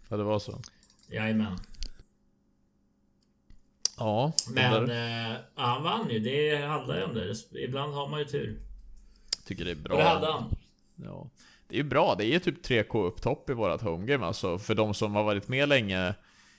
ja, 0.08 0.16
det 0.16 0.22
var 0.22 0.38
så. 0.38 0.60
Jajamän. 1.10 1.58
Ja, 3.98 4.32
Men 4.50 4.86
där, 4.86 5.30
eh, 5.32 5.36
han 5.54 5.82
vann 5.82 6.10
ju. 6.10 6.18
Det 6.18 6.66
handlar 6.66 6.96
ju 6.96 7.04
om 7.04 7.14
det. 7.14 7.58
Ibland 7.64 7.94
har 7.94 8.08
man 8.08 8.18
ju 8.20 8.24
tur. 8.26 8.60
tycker 9.46 9.64
det 9.64 9.70
är 9.70 9.74
bra. 9.74 9.92
Och 9.92 9.98
det 9.98 10.08
hade 10.08 10.32
han. 10.32 10.56
Ja. 11.04 11.26
Det 11.68 11.74
är 11.74 11.78
ju 11.78 11.84
bra, 11.84 12.14
det 12.14 12.24
är 12.24 12.28
ju 12.28 12.38
typ 12.38 12.66
3K 12.66 13.06
upp 13.06 13.22
topp 13.22 13.50
i 13.50 13.52
vårat 13.52 13.82
homegame 13.82 14.26
alltså. 14.26 14.58
För 14.58 14.74
de 14.74 14.94
som 14.94 15.14
har 15.14 15.24
varit 15.24 15.48
med 15.48 15.68
länge 15.68 16.14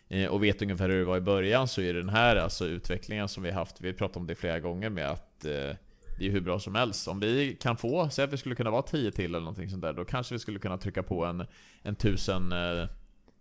eh, 0.07 0.25
och 0.25 0.43
vet 0.43 0.61
ungefär 0.61 0.89
hur 0.89 0.99
det 0.99 1.05
var 1.05 1.17
i 1.17 1.21
början 1.21 1.67
så 1.67 1.81
är 1.81 1.93
den 1.93 2.09
här 2.09 2.35
alltså 2.35 2.65
utvecklingen 2.65 3.27
som 3.27 3.43
vi 3.43 3.51
haft, 3.51 3.81
vi 3.81 3.87
har 3.87 3.93
pratat 3.93 4.17
om 4.17 4.27
det 4.27 4.35
flera 4.35 4.59
gånger 4.59 4.89
med 4.89 5.09
att 5.09 5.45
eh, 5.45 5.75
det 6.19 6.27
är 6.27 6.31
hur 6.31 6.41
bra 6.41 6.59
som 6.59 6.75
helst. 6.75 7.07
Om 7.07 7.19
vi 7.19 7.57
kan 7.61 7.77
få, 7.77 8.09
säg 8.09 8.25
att 8.25 8.33
vi 8.33 8.37
skulle 8.37 8.55
kunna 8.55 8.71
vara 8.71 8.81
10 8.81 9.11
till 9.11 9.25
eller 9.25 9.39
någonting 9.39 9.69
sånt 9.69 9.81
där, 9.81 9.93
då 9.93 10.05
kanske 10.05 10.35
vi 10.35 10.39
skulle 10.39 10.59
kunna 10.59 10.77
trycka 10.77 11.03
på 11.03 11.25
en, 11.25 11.45
en 11.81 11.93
1000 11.93 12.51
eh, 12.51 12.57
eh, 12.57 12.87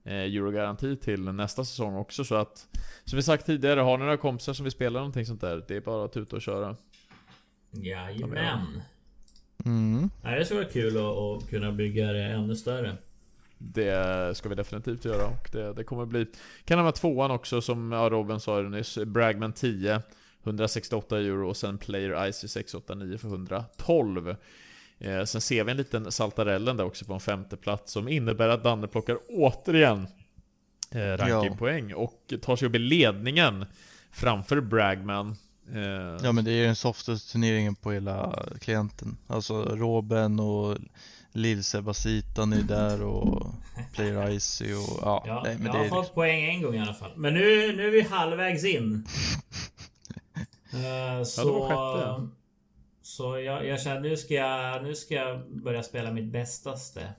euro-garanti 0.05 0.97
till 0.97 1.21
nästa 1.21 1.65
säsong 1.65 1.97
också 1.97 2.25
så 2.25 2.35
att 2.35 2.69
Som 3.05 3.17
vi 3.17 3.23
sagt 3.23 3.47
tidigare, 3.47 3.81
har 3.81 3.99
ni 3.99 4.05
några 4.05 4.17
kompisar 4.17 4.53
som 4.53 4.65
vill 4.65 4.73
spela 4.73 4.99
någonting 4.99 5.27
sånt 5.27 5.41
där, 5.41 5.65
det 5.69 5.77
är 5.77 5.81
bara 5.81 6.05
att 6.05 6.13
tuta 6.13 6.37
och 6.37 6.43
köra. 6.43 6.77
Jajamän. 7.71 8.83
Mm. 9.65 10.11
Nej, 10.23 10.39
det 10.39 10.45
skulle 10.45 10.61
vara 10.61 10.71
kul 10.71 10.97
att, 10.97 11.51
kunna 11.51 11.73
bygga 11.73 12.13
det 12.13 12.25
ännu 12.25 12.57
större. 12.57 12.97
Det 13.59 14.37
ska 14.37 14.49
vi 14.49 14.55
definitivt 14.55 15.05
göra 15.05 15.27
och 15.27 15.49
det, 15.53 15.73
det 15.73 15.85
kommer 15.85 16.07
bli 16.07 16.27
Kan 16.65 16.83
vara 16.83 16.93
tvåan 16.93 17.31
också 17.31 17.61
som 17.61 17.93
ja, 17.93 18.09
Robin 18.11 18.41
sa 18.41 18.63
det 18.63 18.69
nyss 18.69 18.99
Bragman 19.07 19.53
10 19.53 20.03
168 20.45 21.19
euro 21.19 21.49
och 21.49 21.57
sen 21.57 21.79
Player 21.79 22.29
Icy 22.29 22.49
689 22.49 23.19
för 23.19 23.29
112 23.29 24.37
eh, 24.99 25.25
Sen 25.25 25.41
ser 25.41 25.65
vi 25.65 25.71
en 25.71 25.77
liten 25.77 26.13
saltarellen 26.13 26.77
där 26.77 26.85
också 26.85 27.05
på 27.05 27.15
en 27.15 27.21
femte 27.21 27.57
plats 27.57 27.93
som 27.93 28.09
innebär 28.09 28.49
att 28.49 28.65
Danne 28.65 28.87
plockar 28.87 29.19
återigen 29.29 30.07
eh, 30.91 31.17
rankingpoäng 31.17 31.95
och 31.95 32.35
tar 32.43 32.57
sig 32.57 32.69
upp 32.69 32.75
i 32.75 32.79
ledningen 32.79 33.65
framför 34.11 34.61
Bragman 34.61 35.37
Ja 36.23 36.33
men 36.33 36.45
det 36.45 36.53
är 36.53 36.67
den 36.67 36.77
softaste 36.77 37.33
turneringen 37.33 37.75
på 37.75 37.93
hela 37.93 38.45
klienten 38.61 39.17
Alltså 39.27 39.65
Robin 39.65 40.41
och 40.41 40.77
Lill 41.33 41.65
Sebasitan 41.65 42.53
är 42.53 42.63
där 42.63 43.03
och 43.03 43.47
Player 43.95 44.31
Icy 44.31 44.75
och 44.75 44.99
ja, 45.03 45.25
ja 45.27 45.43
nej, 45.45 45.57
men 45.57 45.67
Jag 45.67 45.75
det 45.75 45.79
har 45.79 45.89
fått 45.89 45.99
liksom... 45.99 46.15
poäng 46.15 46.45
en 46.45 46.63
gång 46.63 46.75
i 46.75 46.81
alla 46.81 46.95
fall 46.95 47.11
Men 47.17 47.35
nu, 47.35 47.77
nu 47.77 47.87
är 47.87 47.91
vi 47.91 48.03
halvvägs 48.03 48.65
in 48.65 49.07
uh, 50.75 51.25
Så... 51.25 51.67
Ja, 51.71 52.29
så 53.03 53.39
jag, 53.39 53.67
jag 53.67 53.81
känner 53.81 54.01
nu 54.01 54.17
ska 54.17 54.35
jag, 54.35 54.83
nu 54.83 54.95
ska 54.95 55.15
jag 55.15 55.51
börja 55.51 55.83
spela 55.83 56.13
mitt 56.13 56.33
bästaste. 56.33 57.13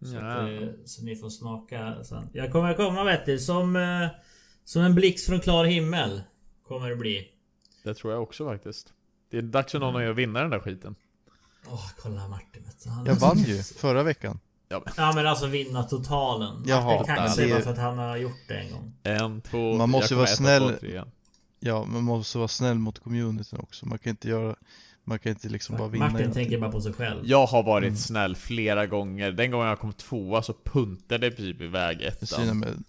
Så, 0.00 0.14
ja. 0.14 0.20
att, 0.20 0.62
eh, 0.62 0.68
så 0.84 1.04
ni 1.04 1.16
får 1.16 1.28
smaka 1.28 2.04
sen. 2.04 2.28
Jag 2.32 2.52
kommer 2.52 2.74
komma 2.74 3.04
vet 3.04 3.26
du, 3.26 3.38
som, 3.38 3.76
eh, 3.76 4.08
som 4.64 4.82
en 4.82 4.94
blixt 4.94 5.26
från 5.26 5.40
klar 5.40 5.64
himmel. 5.64 6.22
Kommer 6.68 6.90
det 6.90 6.96
bli. 6.96 7.37
Det 7.88 7.94
tror 7.94 8.12
jag 8.12 8.22
också 8.22 8.44
faktiskt. 8.44 8.92
Det 9.30 9.38
är 9.38 9.42
dags 9.42 9.72
för 9.72 9.78
någon 9.78 9.96
mm. 9.96 10.10
att 10.10 10.16
vinna 10.16 10.40
den 10.40 10.50
där 10.50 10.58
skiten. 10.58 10.94
Åh, 11.66 11.74
oh, 11.74 11.90
kolla 12.02 12.28
Martin 12.28 12.62
du. 13.04 13.10
Jag 13.10 13.16
vann 13.16 13.38
ju 13.38 13.62
förra 13.62 14.02
veckan. 14.02 14.40
Ja 14.68 14.82
men, 14.84 14.94
ja, 14.96 15.12
men 15.14 15.26
alltså 15.26 15.46
vinna 15.46 15.82
totalen. 15.82 16.64
Jaha, 16.66 16.84
Martin 16.84 17.14
kaxar 17.14 17.42
det... 17.42 17.50
bara 17.50 17.60
för 17.60 17.70
att 17.70 17.78
han 17.78 17.98
har 17.98 18.16
gjort 18.16 18.48
det 18.48 18.54
en 18.54 18.72
gång. 18.72 18.92
En, 19.02 19.40
två, 19.40 19.74
Man 19.74 19.90
måste 19.90 20.14
vara 20.14 20.26
snäll. 20.26 20.76
ja, 21.60 21.84
man 21.84 22.02
måste 22.02 22.38
vara 22.38 22.48
snäll 22.48 22.78
mot 22.78 22.98
communityn 22.98 23.58
också. 23.58 23.86
Man 23.86 23.98
kan 23.98 24.10
inte 24.10 24.28
göra 24.28 24.56
man 25.04 25.18
kan 25.18 25.30
inte 25.30 25.48
liksom 25.48 25.76
bara 25.76 25.88
vinna 25.88 26.08
Martin 26.08 26.32
tänker 26.32 26.58
bara 26.58 26.72
på 26.72 26.80
sig 26.80 26.92
själv. 26.92 27.20
Jag 27.24 27.46
har 27.46 27.62
varit 27.62 27.86
mm. 27.86 27.96
snäll 27.96 28.36
flera 28.36 28.86
gånger. 28.86 29.32
Den 29.32 29.50
gången 29.50 29.68
jag 29.68 29.78
kom 29.78 29.92
tvåa 29.92 30.42
så 30.42 30.54
puntade 30.64 31.30
det 31.30 31.36
typ 31.36 31.60
iväg 31.60 32.02
ettan. 32.02 32.84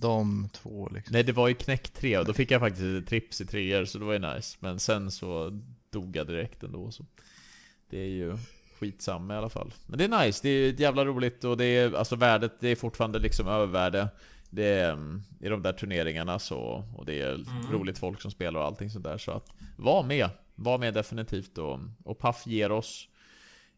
De 0.00 0.48
två 0.52 0.88
liksom. 0.94 1.12
Nej, 1.12 1.22
det 1.22 1.32
var 1.32 1.48
ju 1.48 1.54
knäck 1.54 1.88
tre 1.88 2.18
och 2.18 2.24
då 2.24 2.32
fick 2.32 2.50
jag 2.50 2.60
faktiskt 2.60 2.84
ett 2.84 3.06
trips 3.06 3.40
i 3.40 3.46
treor 3.46 3.84
så 3.84 3.98
det 3.98 4.04
var 4.04 4.12
ju 4.12 4.34
nice. 4.34 4.56
Men 4.60 4.78
sen 4.78 5.10
så 5.10 5.60
dog 5.90 6.16
jag 6.16 6.26
direkt 6.26 6.62
ändå 6.62 6.90
så. 6.90 7.04
Det 7.90 7.98
är 7.98 8.08
ju 8.08 8.38
skitsamma 8.78 9.34
i 9.34 9.36
alla 9.36 9.48
fall. 9.48 9.74
Men 9.86 9.98
det 9.98 10.04
är 10.04 10.24
nice, 10.24 10.40
det 10.42 10.48
är 10.48 10.80
jävla 10.80 11.04
roligt 11.04 11.44
och 11.44 11.56
det 11.56 11.64
är 11.64 11.94
alltså 11.94 12.16
värdet, 12.16 12.52
det 12.60 12.68
är 12.68 12.76
fortfarande 12.76 13.18
liksom 13.18 13.48
övervärde. 13.48 14.08
Det 14.50 14.64
är 14.64 14.92
mm, 14.92 15.22
i 15.40 15.48
de 15.48 15.62
där 15.62 15.72
turneringarna 15.72 16.38
så, 16.38 16.84
och 16.96 17.06
det 17.06 17.20
är 17.20 17.34
mm. 17.34 17.72
roligt 17.72 17.98
folk 17.98 18.20
som 18.20 18.30
spelar 18.30 18.60
och 18.60 18.66
allting 18.66 18.90
sådär 18.90 19.18
så 19.18 19.30
att 19.30 19.50
var 19.76 20.02
med! 20.02 20.28
Var 20.54 20.78
med 20.78 20.94
definitivt 20.94 21.58
och, 21.58 21.80
och 22.04 22.20
Puff 22.20 22.46
ger 22.46 22.72
oss 22.72 23.08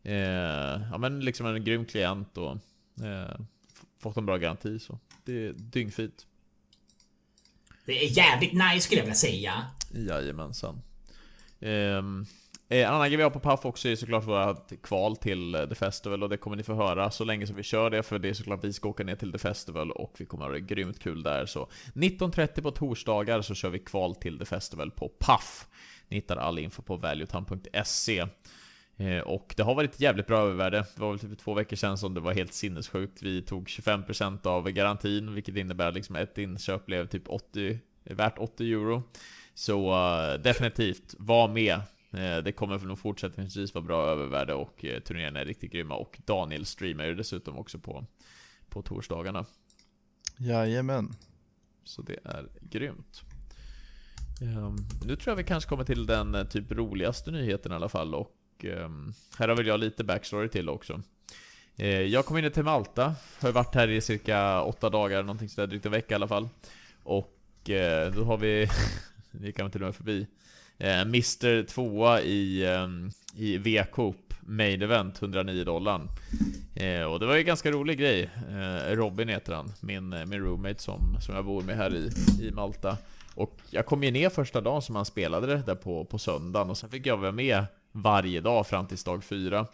eh, 0.03 0.83
ja, 0.93 0.99
men 0.99 1.21
liksom 1.21 1.47
en 1.47 1.65
grym 1.65 1.85
klient 1.85 2.39
och 2.39 2.53
eh, 3.05 3.41
fått 3.99 4.17
en 4.17 4.27
bra 4.27 4.37
garanti 4.37 4.79
så 4.79 4.99
det 5.25 5.47
är 5.47 5.53
dyngfint. 5.53 6.27
Det 7.85 8.05
är 8.05 8.19
jävligt 8.19 8.53
nice 8.53 8.81
skulle 8.81 9.01
jag 9.01 9.05
vilja 9.05 9.15
säga. 9.15 9.67
Jajamensan. 9.91 10.83
Eh, 11.61 12.03
en 12.69 12.87
annan 12.87 13.09
grej 13.09 13.17
vi 13.17 13.23
har 13.23 13.31
på 13.31 13.41
Puff 13.41 13.65
också 13.65 13.89
är 13.89 13.97
såklart 13.97 14.25
vårt 14.25 14.83
kval 14.83 15.17
till 15.17 15.55
eh, 15.55 15.67
The 15.67 15.75
Festival 15.75 16.23
och 16.23 16.29
det 16.29 16.37
kommer 16.37 16.57
ni 16.57 16.63
få 16.63 16.75
höra 16.75 17.11
så 17.11 17.25
länge 17.25 17.47
som 17.47 17.57
vi 17.57 17.63
kör 17.63 17.91
det 17.91 18.03
för 18.03 18.19
det 18.19 18.29
är 18.29 18.35
såklart 18.35 18.65
vi 18.65 18.73
ska 18.73 18.89
åka 18.89 19.05
ner 19.05 19.17
till 19.17 19.33
The 19.33 19.39
Festival 19.39 19.91
och 19.91 20.15
vi 20.19 20.27
kommer 20.27 20.45
ha 20.45 20.53
det 20.53 20.61
grymt 20.61 20.99
kul 20.99 21.23
där 21.23 21.47
så 21.47 21.69
19.30 21.95 22.63
på 22.63 22.71
torsdagar 22.71 23.43
så 23.43 23.55
kör 23.55 23.71
vi 23.71 23.79
kval 23.79 24.15
till 24.15 24.39
The 24.39 24.45
Festival 24.45 24.91
på 24.91 25.13
Puff. 25.21 25.67
Ni 26.09 26.17
hittar 26.17 26.37
all 26.37 26.59
info 26.59 26.83
på 26.83 26.97
valuetown.se 26.97 28.19
eh, 28.19 28.27
och 29.25 29.55
det 29.57 29.63
har 29.63 29.75
varit 29.75 30.01
jävligt 30.01 30.27
bra 30.27 30.39
övervärde. 30.39 30.87
Det 30.95 31.01
var 31.01 31.11
väl 31.11 31.19
typ 31.19 31.39
två 31.39 31.55
veckor 31.55 31.77
sedan 31.77 31.99
som 31.99 32.15
det 32.15 32.21
var 32.21 32.35
helt 32.35 32.53
sinnessjukt. 32.53 33.23
Vi 33.23 33.43
tog 33.43 33.67
25% 33.67 34.47
av 34.47 34.71
garantin, 34.71 35.35
vilket 35.35 35.57
innebär 35.57 35.93
liksom 35.93 36.17
ett 36.17 36.39
inköp 36.39 36.87
blev 36.87 37.07
typ 37.07 37.29
80, 37.29 37.79
värt 38.05 38.39
80 38.39 38.73
euro. 38.73 39.03
Så 39.55 39.93
uh, 39.93 40.41
definitivt, 40.41 41.15
var 41.19 41.49
med. 41.49 41.75
Uh, 42.15 42.37
det 42.45 42.53
kommer 42.53 42.79
nog 42.79 42.99
fortsättningsvis 42.99 43.75
vara 43.75 43.85
bra 43.85 44.07
övervärde 44.07 44.55
och 44.55 44.85
turneringarna 45.05 45.41
är 45.41 45.45
riktigt 45.45 45.73
grymma. 45.73 45.97
Och 45.97 46.21
Daniel 46.25 46.67
streamar 46.67 47.05
ju 47.05 47.15
dessutom 47.15 47.59
också 47.59 47.79
på, 47.79 48.07
på 48.69 48.83
torsdagarna. 48.83 49.47
Jajamän. 50.39 51.15
Så 51.85 52.03
det 52.03 52.19
är 52.25 52.49
grymt. 52.61 53.23
Um, 54.43 54.77
nu 55.05 55.17
tror 55.17 55.33
jag 55.33 55.37
vi 55.37 55.45
kanske 55.45 55.69
kommer 55.69 55.85
till 55.85 56.07
den 56.07 56.49
typ 56.49 56.73
roligaste 56.73 57.31
nyheten 57.31 57.73
i 57.73 57.75
alla 57.75 57.89
fall 57.89 58.15
och 58.15 58.31
Ehm, 58.61 59.13
här 59.39 59.49
har 59.49 59.57
väl 59.57 59.67
jag 59.67 59.81
lite 59.81 60.05
backstory 60.05 60.49
till 60.49 60.69
också. 60.69 61.03
Eh, 61.77 61.89
jag 61.89 62.27
kom 62.27 62.39
in 62.39 62.51
till 62.51 62.63
Malta, 62.63 63.15
har 63.41 63.53
varit 63.53 63.75
här 63.75 63.89
i 63.89 64.01
cirka 64.01 64.63
åtta 64.63 64.91
dagar, 64.91 65.23
någonting 65.23 65.49
sådär 65.49 65.67
drygt 65.67 65.87
en 65.87 65.93
vecka 65.93 66.15
i 66.15 66.17
alla 66.17 66.29
fall. 66.29 66.49
Och 67.03 67.71
eh, 67.71 68.13
då 68.13 68.25
har 68.25 68.37
vi, 68.37 68.69
vi 69.31 69.53
kan 69.53 69.71
till 69.71 69.83
och 69.83 69.87
med 69.87 69.95
förbi, 69.95 70.27
eh, 70.79 71.01
Mr 71.01 71.67
2 71.67 72.19
i, 72.19 72.67
ehm, 72.67 73.11
i 73.37 73.59
V-Coop 73.59 74.35
Main 74.41 74.83
Event, 74.83 75.23
109 75.23 75.65
dollar. 75.65 76.01
och 77.09 77.21
det 77.21 77.27
var 77.27 77.35
ju 77.35 77.41
en 77.41 77.47
ganska 77.47 77.71
rolig 77.71 77.99
grej. 77.99 78.31
Robin 78.89 79.29
heter 79.29 79.53
han, 79.53 79.73
min, 79.81 80.09
min 80.09 80.41
roommate 80.41 80.83
som, 80.83 81.17
som 81.21 81.35
jag 81.35 81.45
bor 81.45 81.63
med 81.63 81.77
här 81.77 81.95
i, 81.95 82.11
i 82.41 82.51
Malta. 82.51 82.97
Och 83.35 83.59
jag 83.71 83.87
kom 83.87 84.05
ju 84.05 84.11
ner 84.11 84.29
första 84.29 84.61
dagen 84.61 84.83
som 84.83 84.97
han 84.97 85.05
spelade 85.05 85.47
det 85.47 85.63
där 85.67 85.75
på, 85.75 86.05
på 86.05 86.19
söndagen 86.19 86.71
och 86.71 86.77
sen 86.77 86.91
fick 86.91 87.07
jag 87.07 87.17
vara 87.17 87.33
med 87.33 87.65
varje 87.95 88.41
dag 88.41 88.67
fram 88.67 88.87
till 88.87 88.99
dag 88.99 89.25
fyra. 89.25 89.67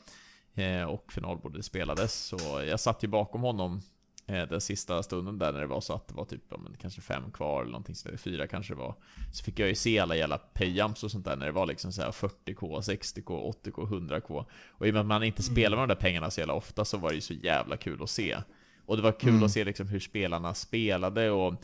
Eh, 0.54 0.82
och 0.82 1.12
finalbordet 1.12 1.64
spelades, 1.64 2.14
så 2.14 2.62
jag 2.68 2.80
satt 2.80 3.04
ju 3.04 3.08
bakom 3.08 3.40
honom 3.40 3.80
eh, 4.26 4.48
den 4.48 4.60
sista 4.60 5.02
stunden 5.02 5.38
där 5.38 5.52
när 5.52 5.60
det 5.60 5.66
var 5.66 5.80
så 5.80 5.92
att 5.92 6.08
det 6.08 6.14
var 6.14 6.24
typ 6.24 6.42
ja, 6.50 6.56
men 6.56 6.76
kanske 6.76 7.00
fem 7.00 7.30
kvar 7.32 7.60
eller 7.60 7.70
någonting 7.72 7.94
sådär, 7.94 8.16
fyra 8.16 8.46
kanske 8.46 8.74
det 8.74 8.78
var. 8.78 8.94
Så 9.32 9.44
fick 9.44 9.58
jag 9.58 9.68
ju 9.68 9.74
se 9.74 9.98
alla 9.98 10.16
jävla 10.16 10.38
payjumps 10.38 11.04
och 11.04 11.10
sånt 11.10 11.24
där 11.24 11.36
när 11.36 11.46
det 11.46 11.52
var 11.52 11.66
liksom 11.66 11.92
såhär 11.92 12.10
40k, 12.10 12.80
60k, 12.80 13.54
80k, 13.64 13.88
100k. 13.88 14.44
Och 14.68 14.86
i 14.86 14.90
och 14.90 14.94
med 14.94 15.00
att 15.00 15.06
man 15.06 15.22
inte 15.22 15.42
mm. 15.42 15.54
spelar 15.54 15.76
med 15.76 15.88
de 15.88 15.94
där 15.94 16.00
pengarna 16.00 16.30
så 16.30 16.40
jävla 16.40 16.54
ofta 16.54 16.84
så 16.84 16.98
var 16.98 17.08
det 17.08 17.14
ju 17.14 17.20
så 17.20 17.34
jävla 17.34 17.76
kul 17.76 18.02
att 18.02 18.10
se. 18.10 18.38
Och 18.86 18.96
det 18.96 19.02
var 19.02 19.12
kul 19.12 19.30
mm. 19.30 19.42
att 19.42 19.52
se 19.52 19.64
liksom 19.64 19.88
hur 19.88 20.00
spelarna 20.00 20.54
spelade 20.54 21.30
och 21.30 21.54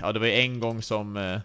Ja 0.00 0.12
det 0.12 0.18
var 0.18 0.26
ju 0.26 0.32
en 0.32 0.60
gång 0.60 0.82
som 0.82 1.16
eh, 1.16 1.40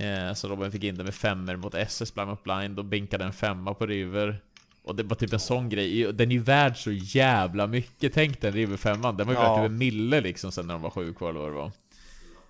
eh 0.00 0.34
Så 0.34 0.48
Robin 0.48 0.72
fick 0.72 0.84
in 0.84 0.96
det 0.96 1.04
med 1.04 1.14
femmer 1.14 1.56
mot 1.56 1.74
SS 1.74 2.14
blind 2.14 2.28
mot 2.28 2.44
blind 2.44 2.78
och 2.78 2.84
binkade 2.84 3.24
en 3.24 3.32
femma 3.32 3.74
på 3.74 3.86
River 3.86 4.40
och 4.86 4.96
det 4.96 5.02
var 5.02 5.16
typ 5.16 5.32
en 5.32 5.40
sån 5.40 5.68
grej, 5.68 6.12
den 6.12 6.30
är 6.30 6.34
ju 6.34 6.42
värd 6.42 6.76
så 6.76 6.92
jävla 6.92 7.66
mycket 7.66 8.14
Tänk 8.14 8.40
den 8.40 8.52
River 8.52 8.76
femman, 8.76 9.16
den 9.16 9.26
var 9.26 9.34
ju 9.34 9.40
ja. 9.40 9.56
värd 9.56 9.64
typ 9.64 9.70
en 9.70 9.78
mille 9.78 10.20
liksom 10.20 10.52
sen 10.52 10.66
när 10.66 10.74
de 10.74 10.82
var 10.82 10.90
sju 10.90 11.14
kvar 11.14 11.30
eller 11.30 11.40
vad 11.40 11.48
det 11.48 11.54
var 11.54 11.72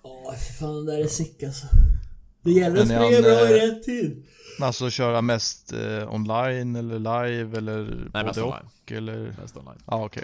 Åh 0.01 0.33
fy 0.33 0.53
fan, 0.53 0.85
det 0.85 0.91
där 0.91 1.03
är 1.03 1.07
sick 1.07 1.43
alltså 1.43 1.67
Det 2.41 2.51
gäller 2.51 2.81
att 2.81 2.87
springa 2.87 3.21
bra 3.21 3.49
i 3.49 3.59
rätt 3.59 3.83
tid 3.83 4.25
Alltså 4.61 4.89
köra 4.89 5.21
mest 5.21 5.73
eh, 5.73 6.13
online 6.13 6.75
eller 6.75 6.99
live 6.99 7.57
eller 7.57 8.09
Nej, 8.13 8.23
både 8.23 8.41
och? 8.41 8.47
Online. 8.47 8.69
Eller? 8.87 9.35
Mest 9.41 9.57
online 9.57 9.81
Ja 9.85 9.95
ah, 9.95 10.05
okej 10.05 10.23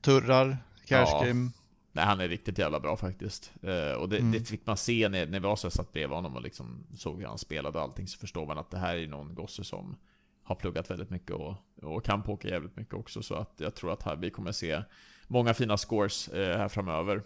Turrar, 0.00 0.58
cash 0.86 1.08
ja. 1.10 1.24
game 1.24 1.50
Nej, 1.98 2.06
han 2.06 2.20
är 2.20 2.28
riktigt 2.28 2.58
jävla 2.58 2.80
bra 2.80 2.96
faktiskt. 2.96 3.52
Uh, 3.64 3.92
och 3.92 4.08
det, 4.08 4.18
mm. 4.18 4.32
det, 4.32 4.40
fick 4.40 4.66
man 4.66 4.76
se 4.76 5.08
när, 5.08 5.26
när 5.26 5.40
vi 5.40 5.56
så 5.56 5.70
satt 5.70 5.92
bredvid 5.92 6.16
honom 6.16 6.36
och 6.36 6.42
liksom 6.42 6.86
såg 6.94 7.18
hur 7.18 7.26
han 7.26 7.38
spelade 7.38 7.78
och 7.78 7.84
allting, 7.84 8.08
så 8.08 8.18
förstår 8.18 8.46
man 8.46 8.58
att 8.58 8.70
det 8.70 8.78
här 8.78 8.96
är 8.96 9.08
någon 9.08 9.34
gosse 9.34 9.64
som 9.64 9.96
har 10.42 10.54
pluggat 10.54 10.90
väldigt 10.90 11.10
mycket 11.10 11.30
och, 11.30 11.54
och 11.82 12.04
kan 12.04 12.22
poka 12.22 12.48
jävligt 12.48 12.76
mycket 12.76 12.94
också. 12.94 13.22
Så 13.22 13.34
att 13.34 13.52
jag 13.56 13.74
tror 13.74 13.92
att 13.92 14.02
här, 14.02 14.16
vi 14.16 14.30
kommer 14.30 14.52
se 14.52 14.82
många 15.26 15.54
fina 15.54 15.76
scores 15.76 16.30
uh, 16.34 16.38
här 16.38 16.68
framöver. 16.68 17.22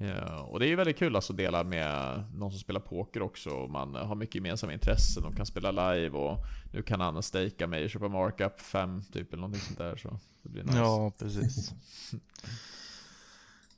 Uh, 0.00 0.40
och 0.40 0.60
det 0.60 0.66
är 0.66 0.68
ju 0.68 0.76
väldigt 0.76 0.98
kul 0.98 1.16
alltså 1.16 1.32
att 1.32 1.36
dela 1.36 1.64
med 1.64 2.24
någon 2.34 2.50
som 2.50 2.60
spelar 2.60 2.80
poker 2.80 3.22
också. 3.22 3.50
Och 3.50 3.70
man 3.70 3.94
har 3.94 4.14
mycket 4.14 4.34
gemensamma 4.34 4.72
intressen, 4.72 5.22
de 5.22 5.36
kan 5.36 5.46
spela 5.46 5.70
live 5.70 6.18
och 6.18 6.38
nu 6.72 6.82
kan 6.82 7.00
han 7.00 7.22
stakea 7.22 7.66
mig 7.66 7.84
och 7.84 7.90
köpa 7.90 8.08
markup 8.08 8.60
5 8.60 9.02
typ 9.12 9.32
eller 9.32 9.40
någonting 9.40 9.62
sånt 9.62 9.78
där. 9.78 9.96
Så 9.96 10.18
det 10.42 10.48
blir 10.48 10.62
nice. 10.62 10.78
Ja, 10.78 11.12
precis. 11.18 11.72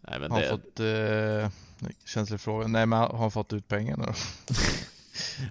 Nej, 0.08 0.20
men 0.20 0.30
har 0.30 0.40
det... 0.40 0.48
fått, 0.48 0.80
eh, 0.80 1.50
känslig 2.04 2.40
fråga, 2.40 2.66
nej 2.66 2.86
men 2.86 2.98
har 2.98 3.18
han 3.18 3.30
fått 3.30 3.52
ut 3.52 3.68
pengarna 3.68 4.06
då? 4.06 4.12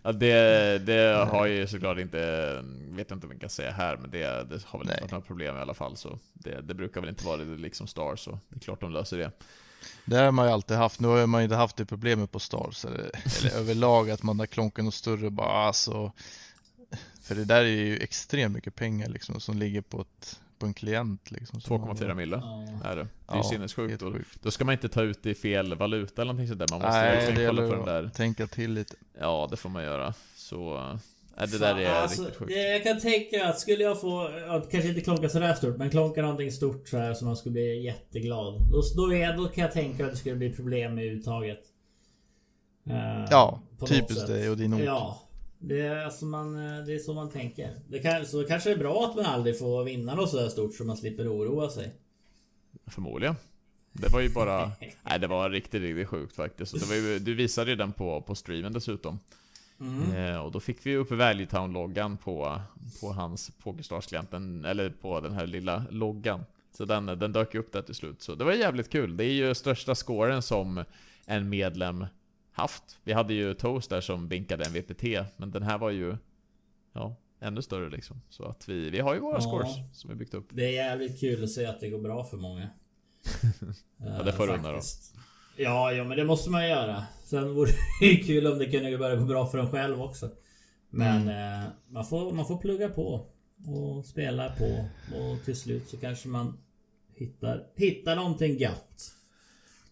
ja 0.03 0.12
det, 0.12 0.77
det 0.86 1.27
har 1.31 1.45
ju 1.45 1.67
såklart 1.67 1.98
inte, 1.98 2.63
vet 2.89 3.12
inte 3.12 3.27
om 3.27 3.33
vi 3.33 3.39
kan 3.39 3.50
säga 3.50 3.72
här, 3.72 3.98
men 3.98 4.12
det, 4.12 4.19
det 4.19 4.65
har 4.65 4.79
väl 4.79 4.88
nej. 4.88 4.93
inte 4.93 5.01
varit 5.01 5.12
några 5.12 5.25
problem 5.25 5.57
i 5.57 5.60
alla 5.60 5.74
fall. 5.74 5.98
Så 5.98 6.19
det, 6.33 6.62
det 6.62 6.74
brukar 6.74 7.01
väl 7.01 7.10
inte 7.10 7.25
vara 7.25 7.38
det 7.38 7.57
liksom 7.57 7.88
Stars, 7.88 8.19
så 8.19 8.39
det 8.50 8.55
är 8.55 8.60
klart 8.60 8.81
de 8.81 8.91
löser 8.91 9.17
det. 9.17 9.31
Det 10.05 10.17
har 10.17 10.31
man 10.31 10.45
ju 10.48 10.51
alltid 10.51 10.77
haft, 10.77 11.00
nu 11.00 11.07
har 11.07 11.27
man 11.27 11.41
ju 11.41 11.43
inte 11.43 11.55
haft 11.55 11.77
det 11.77 11.86
problemet 11.86 12.31
på 12.31 12.39
Stars, 12.39 12.86
eller, 12.86 13.12
eller 13.39 13.55
överlag 13.60 14.10
att 14.10 14.24
man 14.24 14.39
har 14.39 14.45
klonken 14.45 14.88
och 14.88 14.93
större 14.93 15.29
bara 15.29 15.67
alltså 15.67 16.12
För 17.22 17.36
det 17.36 17.45
där 17.45 17.62
är 17.62 17.67
ju 17.67 17.98
extremt 17.98 18.55
mycket 18.55 18.75
pengar 18.75 19.10
liksom 19.10 19.39
som 19.39 19.57
ligger 19.57 19.81
på 19.81 20.01
ett, 20.01 20.39
på 20.63 20.67
en 20.67 20.74
klient 20.74 21.32
liksom. 21.32 21.62
som 21.62 21.82
man 21.82 21.96
2,4 21.96 22.05
bara- 22.05 22.13
mille 22.15 22.41
Ja. 22.43 22.89
är 22.89 22.96
det. 22.96 23.01
Det 23.27 23.34
är 23.34 23.38
Ja, 23.38 23.43
sinnessjukt. 23.43 24.01
sjukt. 24.03 24.41
Då 24.43 24.51
ska 24.51 24.65
man 24.65 24.74
inte 24.74 24.89
ta 24.89 25.01
ut 25.01 25.24
det 25.24 25.29
i 25.29 25.36
fel 25.36 25.75
valuta 25.75 26.22
eller 26.22 26.34
någonting 26.34 26.48
sådär. 26.48 26.67
Man 26.72 26.79
måste 26.82 27.00
Nej, 27.00 27.15
verkligen 27.25 27.55
det 27.55 27.62
kolla 27.62 27.70
på 27.70 27.75
den 27.75 28.03
där. 28.03 28.10
tänka 28.10 28.48
till 28.48 28.72
lite. 28.74 28.96
Ja, 29.20 29.48
det 29.51 29.58
får 29.58 29.70
man 29.70 29.84
göra. 29.84 30.13
Så... 30.36 30.75
äh, 31.38 31.50
det 31.51 31.58
där 31.60 31.79
är 31.79 31.89
alltså, 32.01 32.22
riktigt 32.22 32.38
sjukt. 32.39 32.51
Jag 32.55 32.84
kan 32.84 33.00
tänka 33.00 33.48
att 33.50 33.60
skulle 33.60 33.84
jag 33.84 34.01
få, 34.01 34.29
ja, 34.48 34.62
kanske 34.72 34.89
inte 34.89 35.01
klonka 35.01 35.29
sådär 35.29 35.53
stort, 35.53 35.77
men 35.77 35.89
klonka 35.89 36.22
någonting 36.22 36.51
stort 36.51 36.88
så 36.88 36.98
här 36.98 37.13
som 37.13 37.27
man 37.27 37.38
skulle 37.38 37.53
bli 37.53 37.84
jätteglad. 37.86 38.53
Då, 38.72 38.82
då, 38.96 39.13
är, 39.13 39.38
då 39.38 39.48
kan 39.48 39.62
jag 39.63 39.72
tänka 39.72 40.05
att 40.05 40.12
det 40.12 40.17
skulle 40.17 40.36
bli 40.36 40.53
problem 40.53 40.96
med 40.96 41.05
uttaget. 41.05 41.60
Eh, 42.89 43.25
Ja, 43.32 43.60
typiskt 43.88 44.27
dig 44.27 44.50
och 44.50 44.58
din 44.58 44.74
ort. 44.74 44.82
Ja. 44.86 45.20
Det 45.65 45.82
är, 45.82 46.05
alltså 46.05 46.25
man, 46.25 46.55
eh, 46.55 46.86
det 46.86 46.93
är 46.93 47.00
så 47.00 47.13
man 47.13 47.29
tänker. 47.29 47.75
Det 47.88 48.00
kan, 48.00 48.25
så 48.25 48.43
kanske 48.43 48.70
det 48.70 48.75
är 48.75 48.79
bra 48.79 49.05
att 49.10 49.15
man 49.15 49.25
aldrig 49.25 49.60
får 49.60 49.84
vinna 49.84 50.15
något 50.15 50.29
sådär 50.29 50.50
stort 50.50 50.75
så 50.75 50.84
man 50.84 50.98
slipper 50.98 51.27
oroa 51.27 51.70
sig. 51.70 51.93
Förmodligen. 52.88 53.36
Det 53.91 54.10
var 54.10 54.22
ju 54.22 54.29
bara... 54.29 54.72
Nej, 55.03 55.20
det 55.20 55.27
var 55.27 55.50
riktigt, 55.50 55.82
riktigt 55.82 56.08
sjukt 56.08 56.36
faktiskt. 56.36 56.74
Och 56.74 56.79
det 56.79 56.86
var 56.86 56.96
ju, 56.96 57.20
du 57.20 57.34
visade 57.34 57.70
ju 57.72 57.75
den 57.75 57.91
på, 57.91 58.22
på 58.22 58.36
streamen 58.36 58.74
dessutom. 58.74 59.20
Mm. 59.79 60.15
Eh, 60.15 60.38
och 60.38 60.51
då 60.51 60.60
fick 60.60 60.86
vi 60.86 60.96
upp 60.96 61.12
Value 61.12 61.46
Town-loggan 61.46 62.17
på, 62.17 62.62
på 63.01 63.13
hans 63.13 63.51
Pokerstars-klienten, 63.63 64.65
eller 64.65 64.89
på 64.89 65.20
den 65.20 65.34
här 65.34 65.48
lilla 65.48 65.84
loggan. 65.89 66.46
Så 66.77 66.86
den, 66.86 67.05
den 67.05 67.34
dök 67.34 67.55
upp 67.55 67.72
där 67.72 67.82
till 67.82 67.96
slut. 67.96 68.22
Så 68.22 68.36
det 68.36 68.43
var 68.43 68.53
jävligt 68.53 68.89
kul. 68.89 69.17
Det 69.17 69.25
är 69.25 69.34
ju 69.34 69.55
största 69.55 69.96
scoren 69.96 70.41
som 70.41 70.84
en 71.25 71.50
medlem 71.50 72.05
haft. 72.53 73.00
Vi 73.03 73.13
hade 73.13 73.33
ju 73.33 73.53
Toast 73.53 73.89
där 73.89 74.01
som 74.01 74.27
binkade 74.27 74.65
en 74.65 74.74
VPT, 74.74 75.03
men 75.38 75.51
den 75.51 75.63
här 75.63 75.77
var 75.77 75.89
ju 75.89 76.17
ja, 76.93 77.15
ännu 77.41 77.62
större 77.62 77.89
liksom. 77.89 78.22
Så 78.29 78.45
att 78.45 78.69
vi, 78.69 78.89
vi 78.89 79.00
har 79.00 79.13
ju 79.13 79.19
våra 79.19 79.36
Ja. 79.38 79.41
scores 79.41 79.72
som 79.93 80.10
vi 80.10 80.15
byggt 80.15 80.33
upp. 80.33 80.48
Det 80.51 80.65
är 80.65 80.72
jävligt 80.72 81.19
kul 81.19 81.43
att 81.43 81.50
se 81.50 81.65
att 81.65 81.79
det 81.79 81.89
går 81.89 82.00
bra 82.00 82.24
för 82.24 82.38
många. 82.38 82.69
Ja, 83.98 84.24
det 84.24 84.33
får 84.33 84.48
du 84.48 84.57
då. 84.57 84.79
Ja, 85.57 85.91
ja, 85.91 86.03
men 86.03 86.17
det 86.17 86.25
måste 86.25 86.50
man 86.50 86.67
göra. 86.69 87.03
Sen 87.25 87.53
vore 87.55 87.69
det 88.01 88.15
kul 88.25 88.48
om 88.48 88.57
det 88.60 88.65
kunde 88.72 88.98
börja 88.98 89.15
gå 89.15 89.25
bra 89.25 89.48
för 89.48 89.57
en 89.57 89.69
själv 89.72 90.01
också. 90.01 90.29
Men 90.89 91.22
Mm. 91.22 91.63
eh, 91.63 91.69
man, 91.89 92.05
får, 92.05 92.31
man 92.31 92.45
får 92.45 92.57
plugga 92.57 92.89
på 92.89 93.27
och 93.67 94.05
spela 94.05 94.50
på 94.55 94.89
och 95.17 95.45
till 95.45 95.55
slut 95.55 95.89
så 95.89 95.98
kanske 95.98 96.27
man 96.27 96.57
hittar, 97.15 97.63
hittar 97.75 98.15
någonting 98.15 98.57
gött. 98.57 99.12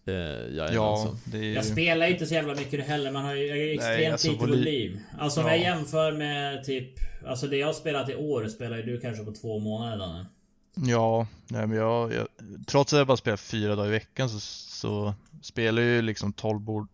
Eh, 0.06 0.14
Ja, 0.14 0.48
jajamensan. 0.50 1.18
det 1.24 1.38
är. 1.38 1.54
Jag 1.54 1.64
spelar 1.64 2.06
inte 2.06 2.26
så 2.26 2.34
jävla 2.34 2.54
mycket 2.54 2.86
heller. 2.86 3.10
Man 3.12 3.24
har 3.24 3.34
ju 3.34 3.46
jag 3.46 3.72
extremt 3.74 4.12
alltså 4.12 4.28
lite 4.30 4.44
volym- 4.44 4.48
volym. 4.58 4.98
Alltså 5.18 5.40
om 5.40 5.46
Ja. 5.46 5.52
jag 5.52 5.60
jämför 5.60 6.12
med 6.12 6.64
typ... 6.64 6.98
Alltså 7.26 7.46
det 7.46 7.56
jag 7.56 7.66
har 7.66 7.74
spelat 7.74 8.08
i 8.08 8.14
år 8.14 8.48
spelar 8.48 8.76
ju 8.76 8.82
du 8.82 9.00
kanske 9.00 9.24
på 9.24 9.32
två 9.32 9.58
månader 9.58 9.98
Danne. 9.98 10.26
Ja, 10.74 11.26
nej 11.48 11.66
men 11.66 11.76
jag, 11.78 12.12
jag, 12.12 12.28
trots 12.66 12.92
att 12.92 12.98
jag 12.98 13.06
bara 13.06 13.16
spelar 13.16 13.36
fyra 13.36 13.76
dagar 13.76 13.88
i 13.88 13.92
veckan 13.92 14.28
så, 14.28 14.40
så 14.40 15.14
spelar 15.42 15.82
jag 15.82 15.90
ju 15.90 16.02
liksom 16.02 16.32
12 16.32 16.60
bord 16.60 16.88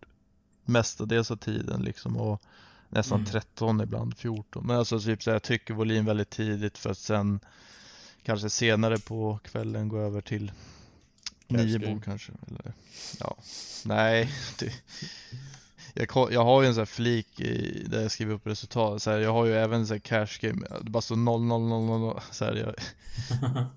mestadels 0.64 1.30
av 1.30 1.36
tiden 1.36 1.82
liksom 1.82 2.16
och 2.16 2.42
nästan 2.88 3.18
Mm. 3.18 3.30
13 3.30 3.80
ibland 3.80 4.16
14. 4.18 4.66
Men 4.66 4.76
alltså 4.76 5.00
typ 5.00 5.22
så 5.22 5.30
här, 5.30 5.34
jag 5.34 5.42
trycker 5.42 5.74
volym 5.74 6.04
väldigt 6.04 6.30
tidigt 6.30 6.78
för 6.78 6.90
att 6.90 6.98
sen 6.98 7.40
kanske 8.22 8.50
senare 8.50 8.98
på 8.98 9.38
kvällen 9.44 9.88
gå 9.88 9.98
över 9.98 10.20
till 10.20 10.52
nio 11.48 11.78
bord 11.78 12.04
kanske. 12.04 12.32
Eller, 12.48 12.72
ja, 13.20 13.36
nej. 13.84 14.28
Det, 14.58 14.72
jag, 15.94 16.32
jag 16.32 16.44
har 16.44 16.62
ju 16.62 16.68
en 16.68 16.74
sån 16.74 16.80
här 16.80 16.86
flik 16.86 17.40
i, 17.40 17.84
där 17.90 18.02
jag 18.02 18.10
skriver 18.10 18.34
upp 18.34 18.46
resultat. 18.46 19.02
Så 19.02 19.10
här, 19.10 19.18
jag 19.18 19.32
har 19.32 19.44
ju 19.46 19.54
även 19.54 19.86
så 19.86 19.94
här 19.94 19.98
cash 20.00 20.38
game. 20.40 20.66
Det 20.82 20.90
bara 20.90 21.00
står 21.00 21.16
0 21.16 21.42
0 21.42 21.60
0 21.68 22.00
0 22.00 22.20
så 22.30 22.44
här, 22.44 22.54
jag, 22.54 22.74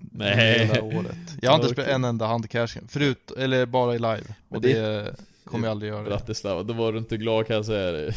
Nej. 0.00 0.66
hela 0.66 0.82
året. 0.82 1.16
Jag 1.42 1.50
har 1.50 1.56
inte 1.58 1.68
spelat 1.68 1.90
en 1.90 2.04
enda 2.04 2.26
hand 2.26 2.50
cash 2.50 2.68
game. 2.74 2.88
Förut, 2.88 3.30
eller 3.38 3.66
bara 3.66 3.94
i 3.94 3.98
live. 3.98 4.22
Men 4.48 4.56
Och 4.56 4.60
det- 4.62 4.72
det, 4.80 5.16
kommer 5.44 5.66
jag 5.66 5.70
aldrig 5.70 5.92
göra. 5.92 6.02
Bratislava, 6.04 6.62
då 6.62 6.72
var 6.72 6.92
du 6.92 6.98
inte 6.98 7.16
glad 7.16 7.46
kan 7.46 7.56
jag 7.56 7.64
säga 7.66 7.92
dig. 7.92 8.14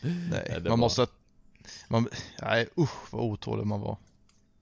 Nej, 0.00 0.20
Nej, 0.30 0.60
man 0.60 0.70
var- 0.70 0.76
måste... 0.76 1.06
Man, 1.88 2.08
nej 2.42 2.68
usch 2.78 3.12
vad 3.12 3.22
otålig 3.22 3.66
man 3.66 3.80
var. 3.80 3.96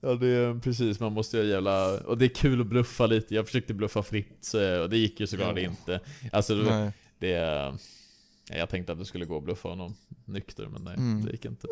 Ja 0.05 0.15
det 0.15 0.27
är 0.27 0.59
precis, 0.59 0.99
man 0.99 1.13
måste 1.13 1.37
ju 1.37 1.43
jävla... 1.45 1.99
Och 1.99 2.17
det 2.17 2.25
är 2.25 2.29
kul 2.29 2.61
att 2.61 2.67
bluffa 2.67 3.05
lite, 3.05 3.35
jag 3.35 3.45
försökte 3.45 3.73
bluffa 3.73 4.03
fritt 4.03 4.53
eh, 4.53 4.77
och 4.81 4.89
det 4.89 4.97
gick 4.97 5.19
ju 5.19 5.27
såklart 5.27 5.57
Ja. 5.57 5.61
inte. 5.63 5.99
Alltså 6.31 6.55
det, 6.55 6.63
Nej. 6.79 6.91
det... 7.19 7.73
Jag 8.49 8.69
tänkte 8.69 8.91
att 8.93 8.99
det 8.99 9.05
skulle 9.05 9.25
gå 9.25 9.37
att 9.37 9.43
bluffa 9.43 9.69
honom 9.69 9.95
nykter, 10.25 10.67
men 10.67 10.81
nej, 10.83 10.93
Mm. 10.97 11.25
det 11.25 11.31
gick 11.31 11.45
inte. 11.45 11.67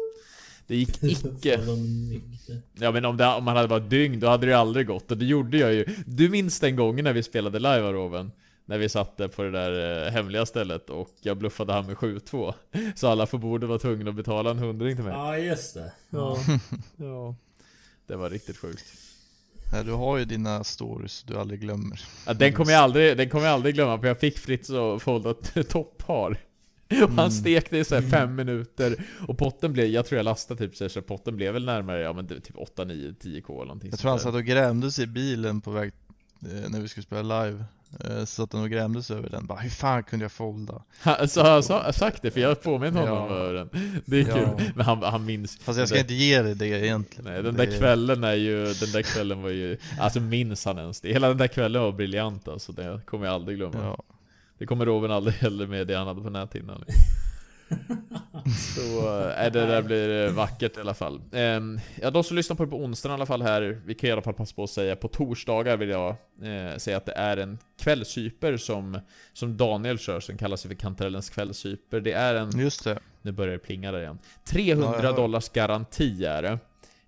Det 0.68 0.76
gick 0.76 1.04
icke. 1.04 1.60
Ja 2.74 2.92
men 2.92 3.06
om, 3.06 3.18
det, 3.18 3.28
om 3.28 3.44
man 3.44 3.56
hade 3.56 3.68
varit 3.68 3.90
dygn, 3.90 4.20
då 4.20 4.28
hade 4.28 4.46
det 4.46 4.52
ju 4.52 4.58
aldrig 4.58 4.88
gått. 4.88 5.12
Och 5.12 5.18
det 5.18 5.26
gjorde 5.26 5.58
jag 5.58 5.74
ju. 5.74 5.86
Du 6.06 6.30
minns 6.30 6.60
den 6.60 6.76
gången 6.76 7.04
när 7.04 7.14
vi 7.14 7.24
spelade 7.24 7.60
live 7.60 7.88
Aroven? 7.88 8.32
När 8.66 8.78
vi 8.78 8.90
satt 8.90 9.18
där 9.18 9.28
på 9.28 9.44
det 9.44 9.52
där 9.52 10.06
eh, 10.08 10.12
hemliga 10.12 10.46
stället 10.46 10.90
och 10.90 11.10
jag 11.22 11.38
bluffade 11.38 11.74
han 11.74 11.86
med 11.86 11.96
7-2. 11.96 12.54
Så 12.96 13.08
alla 13.08 13.26
på 13.26 13.38
bordet 13.38 13.70
var 13.70 13.78
tvungna 13.78 14.10
att 14.10 14.16
betala 14.16 14.52
en 14.52 14.60
hundring 14.60 14.96
till 14.96 15.06
mig. 15.06 15.14
Ja 15.14 15.38
just 15.38 15.74
det. 15.74 15.92
Ja. 16.10 16.38
ja. 16.98 17.36
Det 18.12 18.18
var 18.18 18.30
riktigt 18.30 18.58
sjukt. 18.58 18.84
Nej, 19.74 19.84
du 19.84 19.92
har 19.92 20.18
ju 20.18 20.26
dina 20.26 20.64
stories 20.64 21.24
du 21.24 21.38
aldrig 21.38 21.60
glömmer. 21.60 22.02
Ja, 22.28 22.34
den 22.34 22.54
kommer 22.54 22.72
jag 22.72 22.82
aldrig, 22.82 23.18
den 23.18 23.30
kommer 23.30 23.46
jag 23.46 23.54
aldrig 23.54 23.76
glömma 23.76 24.00
för 24.00 24.08
jag 24.08 24.20
fick 24.20 24.38
Fritz 24.38 24.70
att 24.70 25.02
folda 25.02 25.34
t- 25.34 25.64
toppar. 25.70 26.38
Och 26.90 26.98
han 26.98 27.20
Mm. 27.20 27.32
stekte 27.32 27.78
i 27.78 27.84
så 27.84 27.96
här 27.96 28.02
fem 28.02 28.36
minuter 28.36 29.06
och 29.28 29.38
potten 29.38 29.74
blev, 29.74 29.86
jag 29.88 30.06
tror 30.06 30.18
jag 30.18 30.24
lastade 30.24 30.58
typ 30.68 30.76
så, 30.76 30.84
här, 30.84 30.90
så 30.90 31.02
potten 31.02 31.36
blev 31.36 31.54
väl 31.54 31.66
närmare, 31.66 32.02
ja 32.02 32.14
men 32.14 32.28
typ 32.28 32.58
8, 32.58 32.84
9, 32.84 33.12
10k 33.22 33.54
eller 33.56 33.66
någonting 33.66 33.90
Jag 33.90 34.00
tror 34.00 34.12
han 34.12 34.20
satt 34.20 34.36
och 34.36 34.44
grämde 34.46 34.92
sig 34.92 35.04
i 35.04 35.08
bilen 35.08 35.62
på 35.62 35.72
väg 35.72 35.92
eh, 36.42 36.70
när 36.70 36.80
vi 36.82 36.88
skulle 36.88 37.04
spela 37.04 37.44
live. 37.46 37.64
Eh, 38.00 38.26
satt 38.26 38.54
han 38.54 38.62
och 38.64 38.70
grämde 38.70 39.04
sig 39.04 39.18
över 39.18 39.30
den. 39.30 39.46
Bara, 39.46 39.60
hur 39.60 39.70
fan 39.70 40.04
kunde 40.04 40.24
jag 40.26 40.32
folda? 40.32 40.82
Han, 41.00 41.28
så 41.28 41.42
har 41.42 41.50
jag 41.50 41.64
sa- 41.64 41.94
sagt 41.94 42.22
det, 42.22 42.32
för 42.32 42.40
jag 42.42 42.62
påminner 42.64 43.02
honom 43.08 43.30
Ja. 43.30 43.36
över 43.38 43.54
den. 43.54 43.70
Det 44.06 44.20
är 44.20 44.28
Ja. 44.28 44.34
kul. 44.58 44.72
Men 44.76 44.86
han, 44.86 45.04
han 45.04 45.26
minns. 45.26 45.58
Fast 45.58 45.80
jag 45.80 45.88
ska 45.88 45.96
den, 45.96 46.04
inte 46.04 46.14
ge 46.14 46.42
dig 46.42 46.56
det 46.56 46.68
egentligen. 46.68 47.32
Nej, 47.34 47.44
den 47.44 47.56
Det 47.56 47.66
där 47.66 47.74
är- 47.74 47.78
kvällen 47.80 48.24
är 48.24 48.34
ju, 48.34 48.58
den 48.66 48.92
där 48.94 49.02
kvällen 49.02 49.42
var 49.42 49.50
ju, 49.50 49.78
alltså 50.00 50.20
minns 50.20 50.66
han 50.66 50.78
ens 50.80 51.02
det? 51.02 51.14
Hela 51.14 51.28
den 51.28 51.38
där 51.38 51.48
kvällen 51.48 51.82
var 51.82 51.92
briljant 51.92 52.48
alltså, 52.48 52.72
det 52.72 53.00
kommer 53.06 53.26
jag 53.26 53.34
aldrig 53.36 53.58
glömma. 53.58 53.78
Ja. 53.84 54.04
Det 54.58 54.66
kommer 54.66 54.86
Robin 54.86 55.12
aldrig 55.12 55.36
heller 55.36 55.68
med 55.68 55.88
det 55.88 55.96
han 55.98 56.08
hade 56.08 56.22
på 56.22 56.30
näthinnan. 56.30 56.84
Så 58.76 59.08
äh, 59.30 59.52
det 59.52 59.66
där 59.66 59.82
blir 59.82 60.28
eh, 60.28 60.32
vackert 60.34 60.78
i 60.78 60.80
alla 60.80 60.94
fall. 60.94 61.22
Ehm, 61.32 61.80
ja, 62.02 62.12
de 62.12 62.24
som 62.24 62.38
lyssnar 62.38 62.56
på 62.56 62.66
det 62.66 62.70
på 62.70 62.78
onsdagen 62.78 63.12
i 63.12 63.16
alla 63.16 63.26
fall 63.26 63.42
här, 63.42 63.82
vi 63.86 63.94
kan 63.94 64.10
i 64.10 64.12
alla 64.12 64.22
fall 64.22 64.34
passa 64.34 64.56
på 64.56 64.64
att 64.64 64.70
säga 64.70 64.96
på 64.96 65.08
torsdagar 65.08 65.78
vill 65.78 65.90
jag 65.90 66.10
eh, 66.44 66.78
säga 66.78 66.98
att 66.98 67.06
det 67.06 67.12
är 67.16 67.38
en 67.38 67.58
kvällssyper 67.80 68.58
som, 68.58 69.00
som 69.34 69.58
Daniel 69.58 70.00
kör, 70.00 70.20
som 70.20 70.38
kallas 70.38 70.62
för 70.64 70.74
Kantarellens 70.74 71.30
kvällssyper. 71.30 72.00
Det 72.02 72.14
är 72.14 72.36
en 72.36 72.60
Just 72.60 72.84
det. 72.84 73.00
nu 73.22 73.32
börjar 73.32 73.54
det 73.54 73.60
plinga 73.60 73.92
där 73.92 74.00
igen. 74.00 74.20
300 74.46 75.00
Ja, 75.04 75.12
dollars 75.12 75.50
garanti 75.50 76.26
är 76.26 76.42
det. 76.42 76.60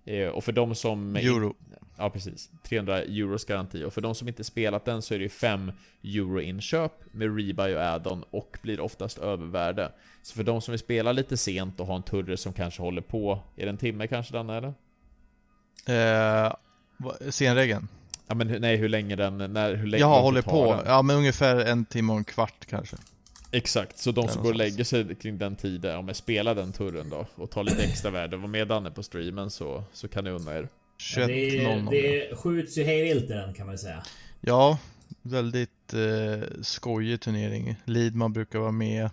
Eh, 0.04 0.28
och 0.28 0.44
för 0.44 0.52
de 0.52 0.74
som... 0.74 1.16
Euro. 1.16 1.54
Ja 1.98 2.10
precis. 2.10 2.50
300 2.62 3.02
euros 3.02 3.44
garanti. 3.44 3.84
Och 3.84 3.92
för 3.92 4.00
de 4.00 4.14
som 4.14 4.28
inte 4.28 4.44
spelat 4.44 4.84
den 4.84 5.02
så 5.02 5.14
är 5.14 5.18
det 5.18 5.22
ju 5.22 5.28
5 5.28 5.72
euro 6.04 6.40
inköp 6.40 6.92
med 7.12 7.36
rebuy 7.36 7.74
och 7.74 7.82
add-on 7.82 8.24
och 8.30 8.58
blir 8.62 8.80
oftast 8.80 9.18
övervärde. 9.18 9.92
Så 10.24 10.34
för 10.34 10.42
de 10.42 10.60
som 10.60 10.72
vill 10.72 10.78
spela 10.78 11.12
lite 11.12 11.36
sent 11.36 11.80
och 11.80 11.86
ha 11.86 11.96
en 11.96 12.02
turre 12.02 12.36
som 12.36 12.52
kanske 12.52 12.82
håller 12.82 13.02
på, 13.02 13.40
är 13.56 13.64
det 13.64 13.70
en 13.70 13.76
timme 13.76 14.06
kanske 14.06 14.32
den 14.32 14.50
eller? 14.50 14.74
Eh, 15.86 16.52
scenregeln? 17.30 17.88
Ja 18.26 18.34
men 18.34 18.48
nej 18.48 18.76
hur 18.76 18.88
länge 18.88 19.16
den, 19.16 19.38
när, 19.38 19.74
hur 19.74 19.86
länge 19.86 20.00
Jaha, 20.00 20.20
håller 20.20 20.42
på. 20.42 20.50
ta 20.50 20.76
den. 20.76 20.86
Ja, 20.86 21.02
men 21.02 21.16
ungefär 21.16 21.56
en 21.56 21.84
timme 21.84 22.12
och 22.12 22.18
en 22.18 22.24
kvart 22.24 22.66
kanske. 22.66 22.96
Exakt, 23.50 23.98
så 23.98 24.10
de 24.12 24.28
som 24.28 24.42
går 24.42 24.50
och 24.50 24.56
lägger 24.56 24.84
sig 24.84 25.14
kring 25.14 25.38
den 25.38 25.56
tiden, 25.56 25.96
om 25.96 26.08
jag 26.08 26.16
spelar 26.16 26.54
den 26.54 26.72
turren 26.72 27.10
då 27.10 27.26
och 27.34 27.50
tar 27.50 27.64
lite 27.64 27.82
extra 27.82 28.10
värde, 28.10 28.36
var 28.36 28.48
med 28.48 28.68
Danne 28.68 28.90
på 28.90 29.02
streamen 29.02 29.50
så, 29.50 29.84
så 29.92 30.08
kan 30.08 30.24
ni 30.24 30.30
unna 30.30 30.54
er. 30.54 30.68
21 30.98 31.28
det, 31.28 31.76
00. 31.76 31.88
det 31.90 32.36
skjuts 32.36 32.78
ju 32.78 32.84
hej 32.84 33.02
vilt 33.02 33.24
i 33.24 33.32
den 33.32 33.54
kan 33.54 33.66
man 33.66 33.78
säga. 33.78 34.02
Ja, 34.40 34.78
väldigt 35.22 35.94
eh, 35.94 36.48
skojig 36.62 37.20
turnering. 37.20 37.76
Lidman 37.84 38.32
brukar 38.32 38.58
vara 38.58 38.72
med. 38.72 39.10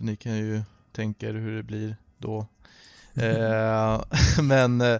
Så 0.00 0.04
ni 0.06 0.16
kan 0.16 0.36
ju 0.36 0.62
tänka 0.92 1.28
er 1.28 1.34
hur 1.34 1.56
det 1.56 1.62
blir 1.62 1.96
då. 2.18 2.46
Eh, 3.14 4.00
men 4.42 4.80
eh, 4.80 4.98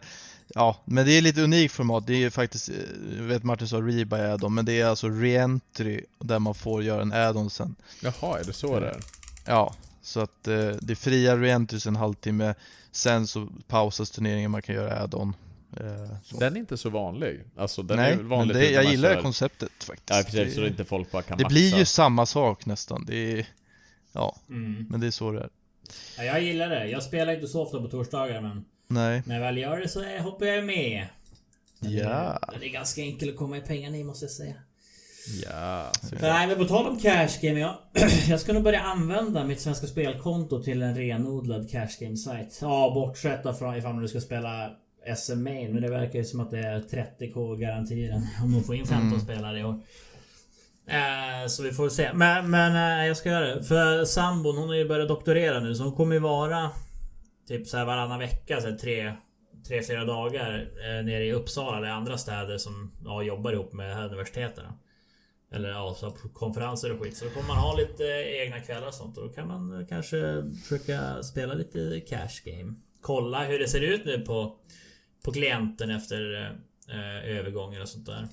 ja, 0.55 0.77
men 0.85 1.07
det 1.07 1.13
är 1.13 1.23
lite 1.23 1.43
unikt 1.43 1.75
format. 1.75 2.07
Det 2.07 2.13
är 2.15 2.19
ju 2.19 2.31
faktiskt, 2.31 2.69
eh, 2.69 2.75
jag 3.17 3.23
vet 3.23 3.43
Martin 3.45 3.69
sa 3.69 3.77
rebuy 3.77 4.21
add-on, 4.21 4.55
men 4.55 4.65
det 4.65 4.81
är 4.81 4.87
alltså 4.87 5.09
reentry 5.09 6.05
där 6.19 6.39
man 6.39 6.55
får 6.55 6.83
göra 6.83 7.03
en 7.03 7.13
add-on 7.13 7.51
sen. 7.51 7.75
Jaha, 8.01 8.39
är 8.41 8.45
det 8.45 8.53
så 8.53 8.81
det 8.81 8.89
är? 8.89 9.01
Ja, 9.47 9.75
så 10.03 10.21
att 10.21 10.49
eh, 10.49 10.69
det 10.81 10.97
fria 10.97 11.37
reentries 11.37 11.87
en 11.87 11.97
halvtimme. 11.97 12.55
Sen 12.93 13.27
så 13.27 13.49
pausas 13.69 14.11
turneringen, 14.11 14.51
man 14.51 14.63
kan 14.63 14.75
göra 14.75 15.01
add-on. 15.03 15.35
Eh. 15.77 16.39
Den 16.39 16.57
är 16.57 16.61
inte 16.61 16.77
så 16.77 16.91
vanlig. 16.91 17.41
Alltså 17.57 17.83
den 17.83 17.97
Nej, 17.97 18.13
är 18.13 18.17
men 18.17 18.29
vanlig 18.29 18.57
det, 18.57 18.61
typ 18.63 18.71
när 18.77 18.83
jag 18.83 18.91
gillar 18.91 19.15
kör- 19.15 19.23
konceptet 19.23 19.85
faktiskt. 19.85 20.11
Ja 20.11 20.23
precis, 20.23 20.55
så 20.55 20.61
det, 20.61 20.69
inte 20.69 20.85
folk 20.85 21.11
bara 21.11 21.23
kan 21.23 21.39
det 21.39 21.45
maxa. 21.45 21.53
blir 21.55 21.79
ju 21.79 21.85
samma 21.85 22.27
sak 22.27 22.67
nästan. 22.67 23.05
Det 23.07 23.39
är, 23.39 23.47
ja, 24.13 24.37
Mm. 24.49 24.87
men 24.91 25.01
det 25.01 25.07
är 25.07 25.11
så 25.11 25.33
det 25.33 25.41
är. 25.41 25.49
Ja, 26.19 26.25
jag 26.25 26.43
gillar 26.43 26.69
det. 26.71 26.87
Jag 26.89 27.03
spelar 27.03 27.33
inte 27.33 27.47
så 27.49 27.63
ofta 27.63 27.81
på 27.81 27.89
torsdagar 27.89 28.41
men 28.41 28.65
Nej, 28.89 29.23
när 29.27 29.35
jag 29.35 29.43
väl 29.43 29.59
gör 29.59 29.77
det 29.81 29.89
så 29.89 30.19
hoppar 30.19 30.47
jag 30.47 30.65
med. 30.65 31.07
Ja. 31.81 32.39
Den 32.53 32.63
är 32.63 32.69
ganska 32.73 33.01
enkel 33.03 33.29
att 33.29 33.37
komma 33.37 33.57
i 33.57 33.61
pengarna 33.61 33.97
i 33.97 34.05
måste 34.05 34.25
jag 34.25 34.33
säga. 34.33 34.55
Ja. 35.45 35.93
Nej 36.21 36.47
men 36.47 36.57
på 36.57 36.65
tal 36.65 36.87
om 36.87 36.99
cash 36.99 37.29
game. 37.43 37.61
Jag, 37.61 37.75
jag 38.29 38.41
ska 38.41 38.53
nog 38.53 38.63
börja 38.63 38.81
använda 38.81 39.45
mitt 39.45 39.61
Svenska 39.61 39.87
Spelkonto 39.87 40.63
till 40.63 40.83
en 40.83 40.95
renodlad 40.97 41.71
cash 41.71 41.89
game 42.01 42.17
sajt. 42.17 42.59
Ja 42.63 42.91
bortsett 42.95 43.59
från 43.59 43.77
ifall 43.77 44.01
du 44.01 44.09
ska 44.09 44.21
spela 44.21 44.71
SM 45.17 45.43
Main. 45.43 45.73
Men 45.73 45.83
det 45.83 45.91
verkar 45.91 46.19
ju 46.19 46.25
som 46.25 46.41
att 46.41 46.51
det 46.51 46.59
är 46.59 46.81
30k 46.81 47.57
garantier 47.57 48.23
om 48.43 48.53
de 48.53 48.63
får 48.65 48.75
in 48.75 48.87
15 48.87 49.09
Mm. 49.09 49.21
spelare 49.21 49.59
i 49.61 49.65
år. 49.65 49.81
Eh, 50.87 51.49
så 51.49 51.63
vi 51.63 51.73
får 51.73 51.89
se. 51.89 52.13
Men, 52.13 52.51
men 52.51 53.01
eh, 53.01 53.07
jag 53.07 53.17
ska 53.17 53.29
göra 53.29 53.55
det. 53.55 53.65
För 53.65 54.05
sambon 54.05 54.57
hon 54.57 54.69
har 54.69 54.77
ju 54.77 54.89
börjat 54.89 55.09
doktorera 55.09 55.61
nu 55.61 55.75
så 55.75 55.83
hon 55.83 55.93
kommer 55.93 56.15
ju 56.15 56.21
vara 56.21 56.71
Typ 57.51 57.67
så 57.67 57.77
här 57.77 57.85
varannan 57.85 58.19
vecka, 58.19 58.61
så 58.61 58.69
här 58.69 58.77
tre, 58.77 59.13
tre, 59.69 59.83
fyra 59.83 60.05
dagar 60.05 60.71
eh, 60.79 61.05
nere 61.05 61.25
i 61.25 61.33
Uppsala 61.33 61.77
eller 61.77 61.89
andra 61.89 62.19
städer 62.19 62.59
som 62.59 62.93
ja, 63.05 63.23
jobbar 63.23 63.53
ihop 63.53 63.73
med 63.73 64.07
universiteten. 64.07 64.65
Eller 65.53 65.71
ja, 65.71 65.95
så 65.99 66.11
på 66.11 66.29
konferenser 66.29 66.93
och 66.93 67.01
skit. 67.01 67.17
Så 67.17 67.25
då 67.25 67.31
kommer 67.31 67.49
man 67.49 67.57
ha 67.57 67.77
lite 67.77 68.05
egna 68.43 68.61
kvällar 68.61 68.87
och 68.87 68.95
sånt. 68.95 69.19
Och 69.19 69.29
då 69.29 69.33
kan 69.33 69.49
man 69.49 69.87
kanske 69.89 70.45
försöka 70.63 71.23
spela 71.23 71.55
lite 71.55 72.01
cash 72.09 72.45
game. 72.45 72.75
Kolla 73.01 73.45
hur 73.45 73.59
det 73.59 73.69
ser 73.69 73.81
ut 73.81 74.05
nu 74.05 74.21
på, 74.21 74.57
på 75.25 75.33
klienten 75.33 75.91
efter 75.91 76.51
eh, 76.89 77.37
övergången 77.39 77.83
och 77.83 77.89
sånt 77.89 78.07
där. 78.07 78.29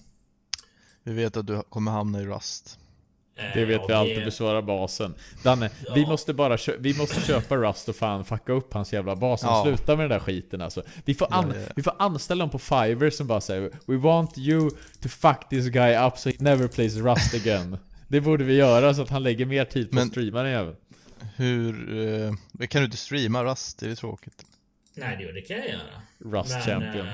Vi 1.08 1.14
vet 1.14 1.38
att 1.38 1.48
du 1.48 1.62
kommer 1.70 1.92
hamna 1.92 2.22
i 2.22 2.26
Rust. 2.26 2.80
Eh, 3.36 3.46
Det 3.54 3.66
vet 3.66 3.76
ja, 3.82 3.86
vi 3.88 3.94
alltid 3.94 4.26
besvarar 4.26 4.62
basen. 4.62 5.14
Danne, 5.44 5.70
vi 5.96 6.02
Ja. 6.02 6.08
måste 6.08 6.34
bara 6.34 6.58
kö- 6.58 6.76
vi 6.80 6.94
måste 6.98 7.22
köpa 7.22 7.56
Rust 7.58 7.90
och 7.90 7.96
fan 7.96 8.26
fucka 8.26 8.54
upp 8.54 8.74
hans 8.74 8.94
jävla 8.94 9.16
bas. 9.16 9.42
Ja. 9.44 9.64
Sluta 9.66 9.96
med 9.96 10.04
den 10.04 10.10
där 10.10 10.20
skiten 10.20 10.62
alltså. 10.62 10.84
Vi 11.06 11.14
får, 11.14 11.34
an- 11.34 11.54
Ja, 11.56 11.62
ja. 11.62 11.68
vi 11.76 11.84
får 11.84 11.94
anställa 12.00 12.44
dem 12.44 12.50
på 12.50 12.60
Fiverr 12.60 13.10
som 13.10 13.28
bara 13.28 13.42
säger 13.42 13.72
We 13.86 13.98
want 13.98 14.38
you 14.38 14.70
to 15.02 15.10
fuck 15.10 15.50
this 15.50 15.68
guy 15.68 15.96
up 16.08 16.18
so 16.18 16.30
he 16.30 16.36
never 16.40 16.68
plays 16.68 16.96
Rust 16.96 17.34
again. 17.36 17.78
Det 18.08 18.22
borde 18.22 18.44
vi 18.44 18.54
göra 18.54 18.94
så 18.94 19.02
att 19.02 19.10
han 19.10 19.24
lägger 19.24 19.46
mer 19.46 19.66
tid 19.66 19.90
på 19.90 19.96
Men- 19.96 20.04
att 20.06 20.12
streama 20.12 20.44
den 20.44 20.52
jäveln. 20.52 20.76
Hur... 21.36 21.98
Eh, 22.62 22.68
kan 22.68 22.82
du 22.82 22.86
inte 22.86 22.98
streama 22.98 23.44
Rust? 23.44 23.80
Det 23.80 23.86
är 23.86 23.90
ju 23.90 23.96
tråkigt. 23.96 24.46
Nej, 24.96 25.18
det, 25.18 25.32
det 25.32 25.42
kan 25.42 25.58
jag 25.58 25.68
göra. 25.68 26.40
Rust 26.42 26.66
champion. 26.66 27.08
eh, 27.08 27.14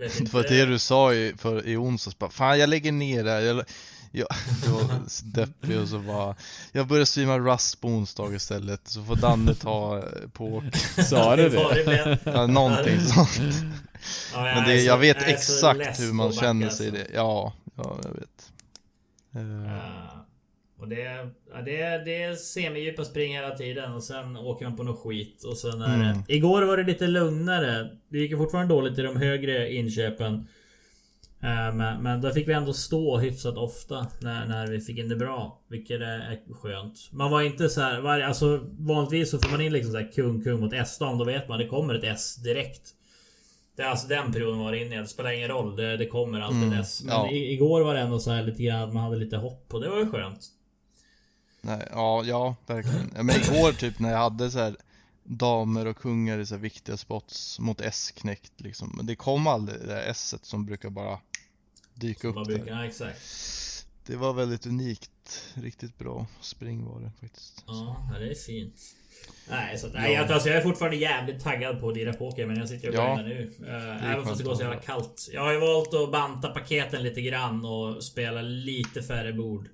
Det 0.00 0.32
var 0.32 0.40
inte- 0.40 0.54
det 0.54 0.66
du 0.66 0.78
sa 0.78 1.14
i, 1.14 1.34
för, 1.38 1.66
i 1.66 1.76
onsdags 1.76 2.18
bara 2.18 2.30
Fan 2.30 2.58
jag 2.58 2.68
lägger 2.68 2.92
ner 2.92 3.24
det 3.24 3.30
här. 3.30 3.40
jag, 3.40 3.56
jag, 4.12 4.26
jag 4.64 4.70
var 4.72 5.00
deppig 5.24 5.78
och 5.78 5.88
så 5.88 5.98
bara 5.98 6.34
Jag 6.72 6.86
börjar 6.86 7.04
streama 7.04 7.38
Rust 7.38 7.80
på 7.80 7.88
onsdag 7.88 8.34
istället 8.34 8.80
Så 8.88 9.02
får 9.04 9.16
Danne 9.16 9.54
ta 9.54 9.98
eh, 9.98 10.28
på 10.32 10.64
Sa 11.08 11.36
du 11.36 11.48
det? 11.48 12.18
ja, 12.24 12.46
någonting 12.46 13.00
sånt 13.00 13.40
Ja, 14.34 14.42
Men 14.42 14.56
jag 14.56 14.66
det, 14.68 14.80
så- 14.80 14.86
jag 14.86 14.98
vet 14.98 15.22
exakt 15.22 16.00
hur 16.00 16.12
man 16.12 16.32
känner 16.32 16.68
sig 16.68 16.86
i 16.86 16.88
alltså. 16.90 17.04
det 17.04 17.16
Ja, 17.16 17.52
ja 17.76 17.98
jag 18.02 18.10
vet 18.10 18.50
Eh, 19.34 19.72
Ja. 19.72 20.26
Och 20.80 20.88
det, 20.88 21.02
ja, 21.52 21.60
det, 21.64 22.04
det 22.04 22.22
är 22.22 22.34
semidjupa 22.34 23.04
spring 23.04 23.32
hela 23.34 23.50
tiden 23.56 23.92
och 23.92 24.02
sen 24.04 24.36
åker 24.36 24.64
man 24.64 24.76
på 24.76 24.82
något 24.82 24.98
skit 25.00 25.44
och 25.44 25.56
sen 25.56 25.82
är 25.82 25.94
Mm. 25.94 26.18
det... 26.26 26.34
Igår 26.34 26.62
var 26.62 26.76
det 26.76 26.82
lite 26.82 27.06
lugnare. 27.06 27.90
Det 28.08 28.18
gick 28.18 28.36
fortfarande 28.36 28.74
dåligt 28.74 28.98
i 28.98 29.02
de 29.02 29.16
högre 29.16 29.72
inköpen. 29.74 30.34
Eh, 31.42 31.74
Men, 31.74 32.02
men 32.02 32.20
då 32.20 32.30
fick 32.30 32.48
vi 32.48 32.52
ändå 32.52 32.72
stå 32.72 33.18
hyfsat 33.18 33.56
ofta 33.56 34.06
när, 34.20 34.46
när 34.46 34.66
vi 34.66 34.80
fick 34.80 34.98
in 34.98 35.08
det 35.08 35.16
bra. 35.16 35.60
Vilket 35.68 36.00
är 36.00 36.38
skönt. 36.54 37.08
Man 37.12 37.30
var 37.30 37.42
inte 37.42 37.68
så 37.68 37.80
här, 37.80 38.20
alltså 38.20 38.60
vanligtvis 38.78 39.30
så 39.30 39.38
får 39.38 39.50
man 39.50 39.60
in 39.60 39.72
liksom 39.72 39.92
så 39.92 39.98
här 39.98 40.12
kung 40.12 40.44
kung 40.44 40.60
mot 40.60 40.72
S-dam. 40.72 41.18
Då 41.18 41.24
vet 41.24 41.48
man 41.48 41.58
det 41.58 41.66
kommer 41.66 41.94
ett 41.94 42.04
S 42.04 42.36
direkt. 42.36 42.82
Det 43.76 43.82
är 43.82 43.86
alltså 43.86 44.08
den 44.08 44.32
perioden 44.32 44.58
var 44.58 44.72
inne 44.72 44.94
i. 44.94 44.98
Det 44.98 45.06
spelar 45.06 45.30
ingen 45.30 45.48
roll. 45.48 45.76
Det, 45.76 45.96
det 45.96 46.06
kommer 46.06 46.40
alltid 46.40 46.62
Mm, 46.62 46.72
ett 46.72 46.80
S. 46.80 47.02
Men 47.04 47.14
ja. 47.14 47.30
i, 47.30 47.52
igår 47.52 47.80
var 47.80 47.94
det 47.94 48.00
ändå 48.00 48.18
så 48.18 48.30
här 48.30 48.42
lite 48.42 48.62
grann. 48.62 48.94
Man 48.94 49.02
hade 49.02 49.16
lite 49.16 49.36
hopp 49.36 49.74
och 49.74 49.80
det 49.80 49.88
var 49.88 49.98
ju 49.98 50.10
skönt. 50.10 50.40
Nej, 51.60 51.88
ja, 51.90 52.24
ja, 52.24 52.56
verkligen. 52.66 53.12
Ja, 53.16 53.22
Men 53.22 53.36
igår 53.36 53.72
typ 53.72 53.98
när 53.98 54.10
jag 54.10 54.18
hade 54.18 54.50
så 54.50 54.58
här 54.58 54.76
damer 55.24 55.86
och 55.86 55.96
kungar 55.96 56.38
i 56.38 56.46
så 56.46 56.54
här 56.54 56.62
viktiga 56.62 56.96
spots 56.96 57.58
mot 57.58 57.80
S-knäckt 57.80 58.52
liksom. 58.60 58.92
Men 58.96 59.06
det 59.06 59.16
kom 59.16 59.46
aldrig 59.46 59.80
det 59.80 59.86
där 59.86 60.02
S 60.10 60.34
som 60.42 60.66
brukar 60.66 60.90
bara 60.90 61.18
dyka 61.94 62.28
upp 62.28 62.46
brukar, 62.46 62.64
där. 62.64 62.72
ja, 62.72 62.84
exakt. 62.86 63.20
Det 64.06 64.16
var 64.16 64.32
väldigt 64.32 64.66
unikt. 64.66 65.10
Riktigt 65.54 65.98
bra 65.98 66.26
spring 66.40 66.84
var 66.84 67.00
det 67.00 67.10
faktiskt. 67.20 67.64
Ja, 67.66 68.08
ja, 68.12 68.18
det 68.18 68.30
är 68.30 68.34
fint. 68.34 68.74
Nej, 69.50 69.78
så 69.78 69.88
nej 69.88 70.12
jag, 70.12 70.32
alltså, 70.32 70.48
jag 70.48 70.58
är 70.58 70.62
fortfarande 70.62 70.96
jävligt 70.96 71.42
taggad 71.42 71.80
på 71.80 71.88
att 71.88 71.96
lira 71.96 72.12
poker 72.12 72.46
men 72.46 72.56
jag 72.56 72.68
sitter 72.68 72.88
och 72.88 72.94
Ja. 72.94 73.16
nu. 73.22 73.52
Uh, 73.60 74.10
även 74.12 74.24
fast 74.24 74.38
det 74.38 74.44
går 74.44 74.54
så 74.54 74.62
jävla 74.62 74.80
kallt. 74.80 75.28
Jag 75.32 75.40
har 75.40 75.52
ju 75.52 75.60
valt 75.60 75.94
att 75.94 76.12
banta 76.12 76.48
paketen 76.48 77.02
lite 77.02 77.20
grann 77.20 77.64
och 77.64 78.04
spela 78.04 78.42
lite 78.42 79.02
färre 79.02 79.32
bord. 79.32 79.68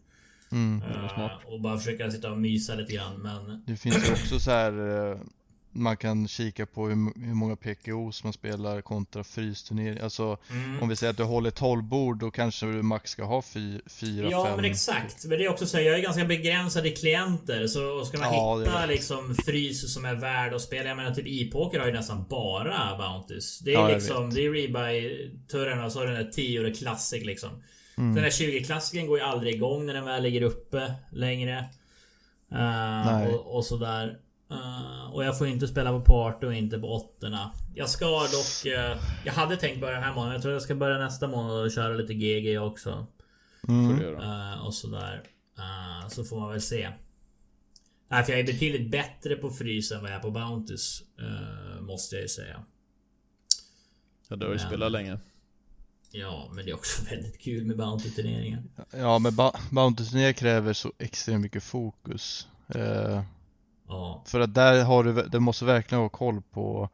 Mm. 0.53 0.83
Eh, 0.83 1.31
och 1.47 1.61
bara 1.61 1.79
försöka 1.79 2.11
sitta 2.11 2.31
och 2.31 2.39
mysa 2.39 2.75
lite 2.75 2.93
grann 2.93 3.21
men... 3.23 3.63
Det 3.67 3.77
finns 3.77 4.09
ju 4.09 4.13
också 4.13 4.41
så 4.41 4.51
här 4.51 5.11
eh, 5.13 5.19
man 5.73 5.97
kan 5.97 6.29
kika 6.29 6.67
på 6.67 6.89
hur, 6.89 7.27
hur 7.27 7.35
många 7.35 7.57
PKOs 7.57 8.25
man 8.25 8.33
spelar 8.33 8.81
kontra 8.81 9.25
frysturnering. 9.25 9.99
Alltså 10.01 10.39
Mm. 10.51 10.83
om 10.83 10.89
vi 10.89 10.97
säger 10.97 11.11
att 11.11 11.17
du 11.17 11.23
håller 11.23 11.51
12 11.51 11.83
bord 11.83 12.19
då 12.19 12.31
kanske 12.31 12.67
du 12.67 12.83
max 12.83 13.11
ska 13.11 13.25
ha 13.25 13.43
4, 13.43 13.81
5 14.01 14.31
Ja 14.31 14.57
men 14.57 14.65
exakt. 14.65 15.25
Men 15.25 15.39
det 15.39 15.45
är 15.45 15.49
också 15.51 15.67
så 15.67 15.77
här, 15.77 15.85
jag 15.85 15.99
är 15.99 16.03
ganska 16.03 16.25
begränsad 16.25 16.87
i 16.87 16.91
klienter. 16.91 17.67
Så 17.67 18.05
ska 18.05 18.19
man 18.19 18.35
Ja, 18.35 18.59
hitta 18.59 18.87
liksom 18.87 19.35
frys 19.35 19.95
som 19.95 20.05
är 20.05 20.15
värd 20.15 20.55
att 20.55 20.63
spela. 20.63 20.89
Jag 20.89 20.97
menar 20.97 21.15
typ 21.15 21.27
e-poker 21.27 21.79
har 21.81 21.87
ju 21.87 21.93
nästan 21.93 22.25
bara 22.31 22.97
Bounties. 22.99 23.59
Det 23.59 23.71
är 23.71 23.75
Ja, 23.75 23.89
liksom, 23.89 24.31
det 24.35 24.47
är 24.47 24.51
rebuy-turrarna 24.51 25.85
och 25.85 25.93
så 25.93 25.99
har 25.99 26.07
du 26.07 26.13
den 26.15 26.25
där 26.25 26.33
10 26.33 26.75
Classic 26.75 27.25
liksom. 27.25 27.51
Mm. 27.99 28.15
Den 28.15 28.25
där 28.25 28.31
20 28.31 28.65
klassiken 28.65 29.07
går 29.07 29.19
ju 29.19 29.25
aldrig 29.25 29.55
igång 29.55 29.87
när 29.87 29.95
den 29.95 30.05
väl 30.05 30.23
ligger 30.23 30.43
uppe 30.43 30.95
längre. 31.13 31.59
Uh, 32.53 32.59
Nej. 33.07 33.35
och, 33.35 33.57
och 33.57 33.65
sådär. 33.65 34.19
Uh, 34.51 35.15
och 35.15 35.25
jag 35.25 35.39
får 35.39 35.47
inte 35.47 35.69
spela 35.69 35.91
på 35.93 36.01
party 36.01 36.47
och 36.47 36.55
inte 36.55 36.79
på 36.79 36.89
åttorna. 36.95 37.51
Jag 37.75 37.89
ska 37.89 38.07
dock... 38.07 38.67
eh, 38.67 38.99
jag 39.25 39.33
hade 39.33 39.57
tänkt 39.57 39.81
börja 39.81 39.95
den 39.95 40.03
här 40.03 40.15
månaden. 40.15 40.33
Jag 40.33 40.43
tror 40.43 40.53
jag 40.55 40.63
ska 40.63 40.75
börja 40.75 40.99
nästa 40.99 41.29
månad 41.29 41.65
och 41.65 41.73
köra 41.73 41.95
lite 41.95 42.15
GG 42.15 42.59
också. 42.61 43.07
Mm. 43.69 44.17
Eh, 44.21 44.67
och 44.67 44.75
sådär. 44.75 45.23
Så 46.09 46.25
får 46.25 46.41
man 46.41 46.51
väl 46.51 46.61
se. 46.61 46.91
Nej, 48.09 48.25
för 48.25 48.33
jag 48.33 48.41
är 48.41 48.45
betydligt 48.47 48.91
bättre 48.91 49.37
på 49.37 49.51
frys 49.51 49.93
än 49.93 50.03
vad 50.03 50.11
jag 50.11 50.17
är 50.17 50.23
på 50.23 50.31
Bounties. 50.31 51.03
måste 51.81 52.17
jag 52.17 52.23
ju 52.23 52.29
säga. 52.29 52.65
Ja, 54.29 54.37
du 54.37 54.47
har 54.47 54.53
ju 54.53 54.59
Men- 54.59 54.67
spelat 54.67 54.93
länge. 54.93 55.19
Ja, 56.21 56.49
men 56.53 56.65
det 56.65 56.71
är 56.71 56.75
också 56.75 57.03
väldigt 57.11 57.39
kul 57.41 57.65
med 57.67 57.77
Bounty-turneringar. 57.77 58.63
Ja 58.91 59.19
men 59.19 59.33
Bounty-turnér 59.71 60.33
kräver 60.33 60.73
så 60.73 60.93
extremt 60.99 61.41
mycket 61.43 61.63
fokus. 61.63 62.49
Eh, 62.75 63.23
Ja. 63.89 64.23
för 64.27 64.41
att 64.41 64.55
där 64.55 64.85
har 64.85 65.05
du, 65.05 65.23
du 65.23 65.39
måste 65.39 65.65
verkligen 65.65 66.03
ha 66.03 66.09
koll 66.09 66.43
på 66.53 66.89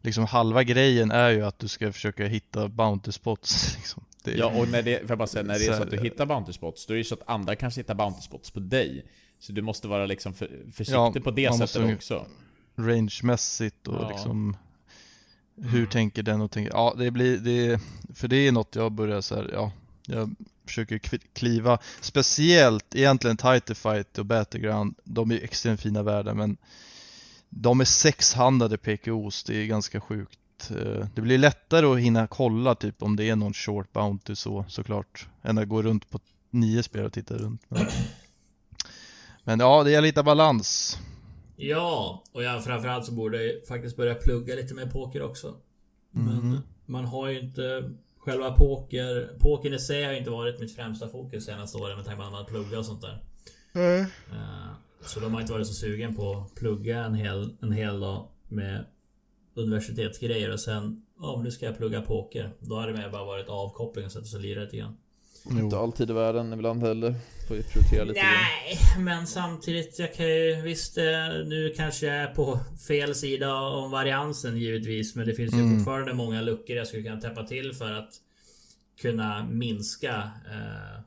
Liksom 0.00 0.24
halva 0.26 0.62
grejen 0.62 1.10
är 1.10 1.28
ju 1.30 1.42
att 1.46 1.58
du 1.58 1.68
ska 1.68 1.92
försöka 1.92 2.26
hitta 2.26 2.68
bounty 2.68 3.12
spots 3.12 3.74
liksom. 3.76 4.04
det, 4.24 4.32
Ja, 4.34 4.46
och 4.60 4.68
när 4.68 4.82
det, 4.82 5.02
jag 5.08 5.18
bara 5.18 5.26
säga, 5.26 5.42
när 5.44 5.58
det 5.58 5.66
är 5.66 5.76
Så 5.76 5.82
att 5.82 5.90
du 5.90 6.00
hittar 6.00 6.26
bounty 6.26 6.52
spots, 6.52 6.86
då 6.86 6.94
är 6.94 6.98
det 6.98 7.04
så 7.04 7.14
att 7.14 7.22
andra 7.28 7.56
kanske 7.56 7.80
hittar 7.80 7.94
bounty 7.94 8.20
spots 8.20 8.50
på 8.50 8.60
dig. 8.60 9.04
Så 9.38 9.52
du 9.52 9.62
måste 9.62 9.88
vara 9.88 10.06
liksom 10.06 10.34
för, 10.34 10.46
försiktig 10.72 10.94
Ja, 10.94 11.12
på 11.24 11.30
det 11.30 11.54
sättet 11.68 11.94
också. 11.94 12.26
rangemässigt 12.76 13.88
och 13.88 14.02
Ja. 14.02 14.08
liksom 14.08 14.56
Hur 15.56 15.78
Mm. 15.78 15.90
tänker 15.90 16.22
den 16.22 16.40
och 16.40 16.50
tänker, 16.50 16.72
ja 16.72 16.94
det 16.98 17.10
blir, 17.10 17.38
det, 17.38 17.80
för 18.14 18.28
det 18.28 18.36
är 18.36 18.52
något 18.52 18.74
jag 18.76 18.92
börjar 18.92 19.20
så 19.20 19.34
här, 19.34 19.50
ja 19.52 19.72
Jag 20.06 20.34
försöker 20.66 20.98
kliva, 21.32 21.78
speciellt 22.00 22.94
egentligen 22.94 23.36
Tighter 23.36 23.74
Fight 23.74 24.18
och 24.18 24.26
Battleground, 24.26 24.94
de 25.04 25.30
är 25.30 25.44
extremt 25.44 25.80
fina 25.80 26.02
världar 26.02 26.34
men 26.34 26.56
De 27.48 27.80
är 27.80 27.84
sexhandade 27.84 28.78
PKOs, 28.78 29.44
det 29.44 29.56
är 29.62 29.66
ganska 29.66 30.00
sjukt. 30.00 30.70
Eh, 30.70 31.06
Det 31.14 31.20
blir 31.20 31.38
lättare 31.38 31.86
att 31.86 31.98
hinna 31.98 32.26
kolla 32.26 32.74
typ 32.74 33.02
om 33.02 33.16
det 33.16 33.30
är 33.30 33.36
någon 33.36 33.54
short 33.54 33.92
bounty 33.92 34.34
så 34.34 34.64
såklart 34.68 35.26
Än 35.42 35.58
att 35.58 35.68
gå 35.68 35.82
runt 35.82 36.10
på 36.10 36.20
nio 36.50 36.82
spel 36.82 37.04
och 37.04 37.12
titta 37.12 37.34
runt. 37.34 37.62
Men, 37.68 37.86
men 39.44 39.60
ja, 39.60 39.82
det 39.82 39.90
gäller 39.90 40.08
att 40.08 40.12
hitta 40.12 40.22
balans 40.22 40.98
Ja, 41.56 42.22
och 42.32 42.42
jag 42.42 42.64
framförallt 42.64 43.04
så 43.06 43.12
borde 43.12 43.44
jag 43.44 43.66
faktiskt 43.66 43.96
börja 43.96 44.14
plugga 44.14 44.54
lite 44.54 44.74
med 44.74 44.92
poker 44.92 45.22
också. 45.22 45.54
Men 46.10 46.34
Mhm. 46.36 46.58
man 46.86 47.04
har 47.04 47.28
ju 47.28 47.40
inte 47.40 47.90
själva 48.18 48.52
poker... 48.52 49.36
Pokern 49.40 49.74
i 49.74 49.78
sig 49.78 50.04
har 50.04 50.12
inte 50.12 50.30
varit 50.30 50.60
mitt 50.60 50.76
främsta 50.76 51.08
fokus 51.08 51.44
senaste 51.44 51.78
åren 51.78 51.96
med 51.96 52.04
tanke 52.06 52.20
på 52.20 52.26
att 52.26 52.32
man 52.32 52.46
pluggar 52.46 52.78
och 52.78 52.86
sånt 52.86 53.02
där. 53.02 53.22
Eh, 54.30 54.74
Så 55.06 55.20
de 55.20 55.34
har 55.34 55.40
inte 55.40 55.52
varit 55.52 55.66
så 55.66 55.74
sugen 55.74 56.14
på 56.16 56.32
att 56.32 56.54
plugga 56.54 57.04
en 57.04 57.14
hel, 57.14 57.56
en 57.60 57.72
hel 57.72 58.00
dag 58.00 58.28
med 58.48 58.84
universitetsgrejer 59.54 60.52
och 60.52 60.60
sen 60.60 61.00
Ja 61.20 61.36
men 61.36 61.44
nu 61.44 61.50
ska 61.50 61.66
jag 61.66 61.76
plugga 61.76 62.02
poker. 62.02 62.52
Då 62.58 62.74
har 62.76 62.86
det 62.86 62.92
mer 62.92 63.10
bara 63.10 63.24
varit 63.24 63.48
avkoppling 63.48 64.04
och 64.06 64.12
sätta 64.12 64.24
sig 64.24 64.36
och 64.36 64.42
lira 64.42 64.60
lite 64.60 64.76
grann. 64.76 64.96
Inte 65.50 65.78
alltid 65.78 66.10
i 66.10 66.12
världen 66.12 66.52
ibland 66.52 66.82
heller. 66.82 67.14
Får 67.48 67.56
ju 67.56 67.62
prioritera 67.62 68.04
lite. 68.04 68.22
Nej, 68.22 68.78
men 69.04 69.26
samtidigt. 69.26 69.98
Jag 69.98 70.14
kan 70.14 70.26
ju 70.26 70.62
visst. 70.62 70.98
eh, 70.98 71.04
Nu 71.46 71.72
kanske 71.76 72.06
jag 72.06 72.16
är 72.16 72.26
på 72.34 72.60
fel 72.88 73.14
sida 73.14 73.54
om 73.54 73.90
variansen 73.90 74.56
givetvis. 74.56 75.14
Men 75.16 75.26
det 75.26 75.34
finns 75.34 75.54
ju 75.54 75.58
Mm. 75.58 75.76
fortfarande 75.76 76.14
många 76.14 76.42
luckor 76.42 76.76
jag 76.76 76.86
skulle 76.86 77.02
kunna 77.02 77.20
täppa 77.20 77.46
till 77.46 77.72
för 77.74 77.92
att 77.92 78.10
kunna 79.00 79.46
minska 79.50 80.30
eh, 80.50 81.00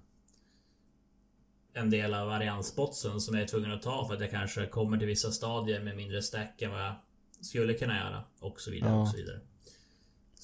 en 1.73 1.89
del 1.89 2.13
av 2.13 2.27
variansbotsen 2.27 3.21
som 3.21 3.35
jag 3.35 3.43
är 3.43 3.47
tvungen 3.47 3.71
att 3.71 3.81
ta 3.81 4.07
för 4.07 4.13
att 4.15 4.21
jag 4.21 4.31
kanske 4.31 4.65
kommer 4.65 4.97
till 4.97 5.07
vissa 5.07 5.31
stadier 5.31 5.79
med 5.83 5.95
mindre 5.97 6.21
stack 6.21 6.61
än 6.61 6.71
vad 6.71 6.81
jag 6.81 6.95
skulle 7.41 7.73
kunna 7.73 7.97
göra 7.97 8.23
och 8.39 8.61
så 8.61 8.71
vidare 8.71 8.91
Ja. 8.91 9.01
och 9.01 9.07
så 9.07 9.17
vidare. 9.17 9.39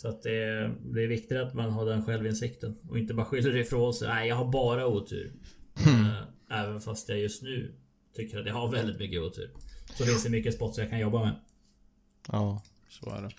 Så 0.04 0.10
att 0.10 0.24
det 0.24 0.44
är, 0.44 0.76
det 0.86 1.04
är 1.04 1.08
viktigt 1.08 1.38
att 1.38 1.54
man 1.54 1.72
har 1.72 1.86
den 1.86 2.06
självinsikten 2.06 2.78
och 2.90 2.98
inte 3.00 3.14
bara 3.14 3.26
skyller 3.26 3.56
ifrån 3.56 3.94
sig. 3.94 4.08
Nej, 4.08 4.28
jag 4.28 4.36
har 4.36 4.46
bara 4.52 4.88
otur. 4.88 5.34
Eh, 5.78 6.60
Även 6.60 6.82
fast 6.82 7.10
jag 7.10 7.20
just 7.20 7.44
nu 7.44 7.76
tycker 8.16 8.40
att 8.40 8.46
jag 8.46 8.54
har 8.54 8.72
väldigt 8.72 9.00
mycket 9.00 9.22
otur. 9.22 9.52
Så 9.96 10.06
finns 10.06 10.24
det 10.24 10.30
mycket 10.30 10.54
spots 10.54 10.78
jag 10.78 10.90
kan 10.90 11.00
jobba 11.00 11.20
med. 11.20 11.36
Ja. 12.28 12.64
Så 12.90 13.10
är 13.10 13.22
det. 13.22 13.32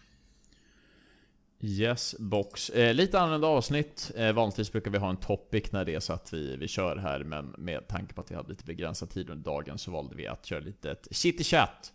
Yes, 1.67 2.15
box. 2.19 2.71
Eh, 2.71 2.95
lite 2.95 3.21
annorlunda 3.21 3.47
avsnitt. 3.47 4.13
Eh, 4.17 4.33
vanligtvis 4.33 4.73
brukar 4.73 4.91
vi 4.91 4.99
ha 4.99 5.11
en 5.11 5.17
topic 5.17 5.73
när 5.73 5.85
det 5.85 5.95
är 5.95 6.01
så 6.01 6.13
att 6.13 6.33
vi, 6.33 6.57
vi 6.57 6.69
kör 6.69 6.97
här, 6.97 7.25
men 7.25 7.55
med 7.59 7.89
tanke 7.89 8.15
på 8.15 8.21
att 8.21 8.31
vi 8.31 8.35
hade 8.35 8.49
lite 8.49 8.65
begränsad 8.65 9.11
tid 9.11 9.31
under 9.31 9.45
dagen 9.45 9.79
så 9.79 9.91
valde 9.91 10.15
vi 10.17 10.27
att 10.27 10.47
köra 10.47 10.61
lite 10.61 10.91
ett 10.91 11.09
chitty 11.11 11.45
chat 11.45 11.93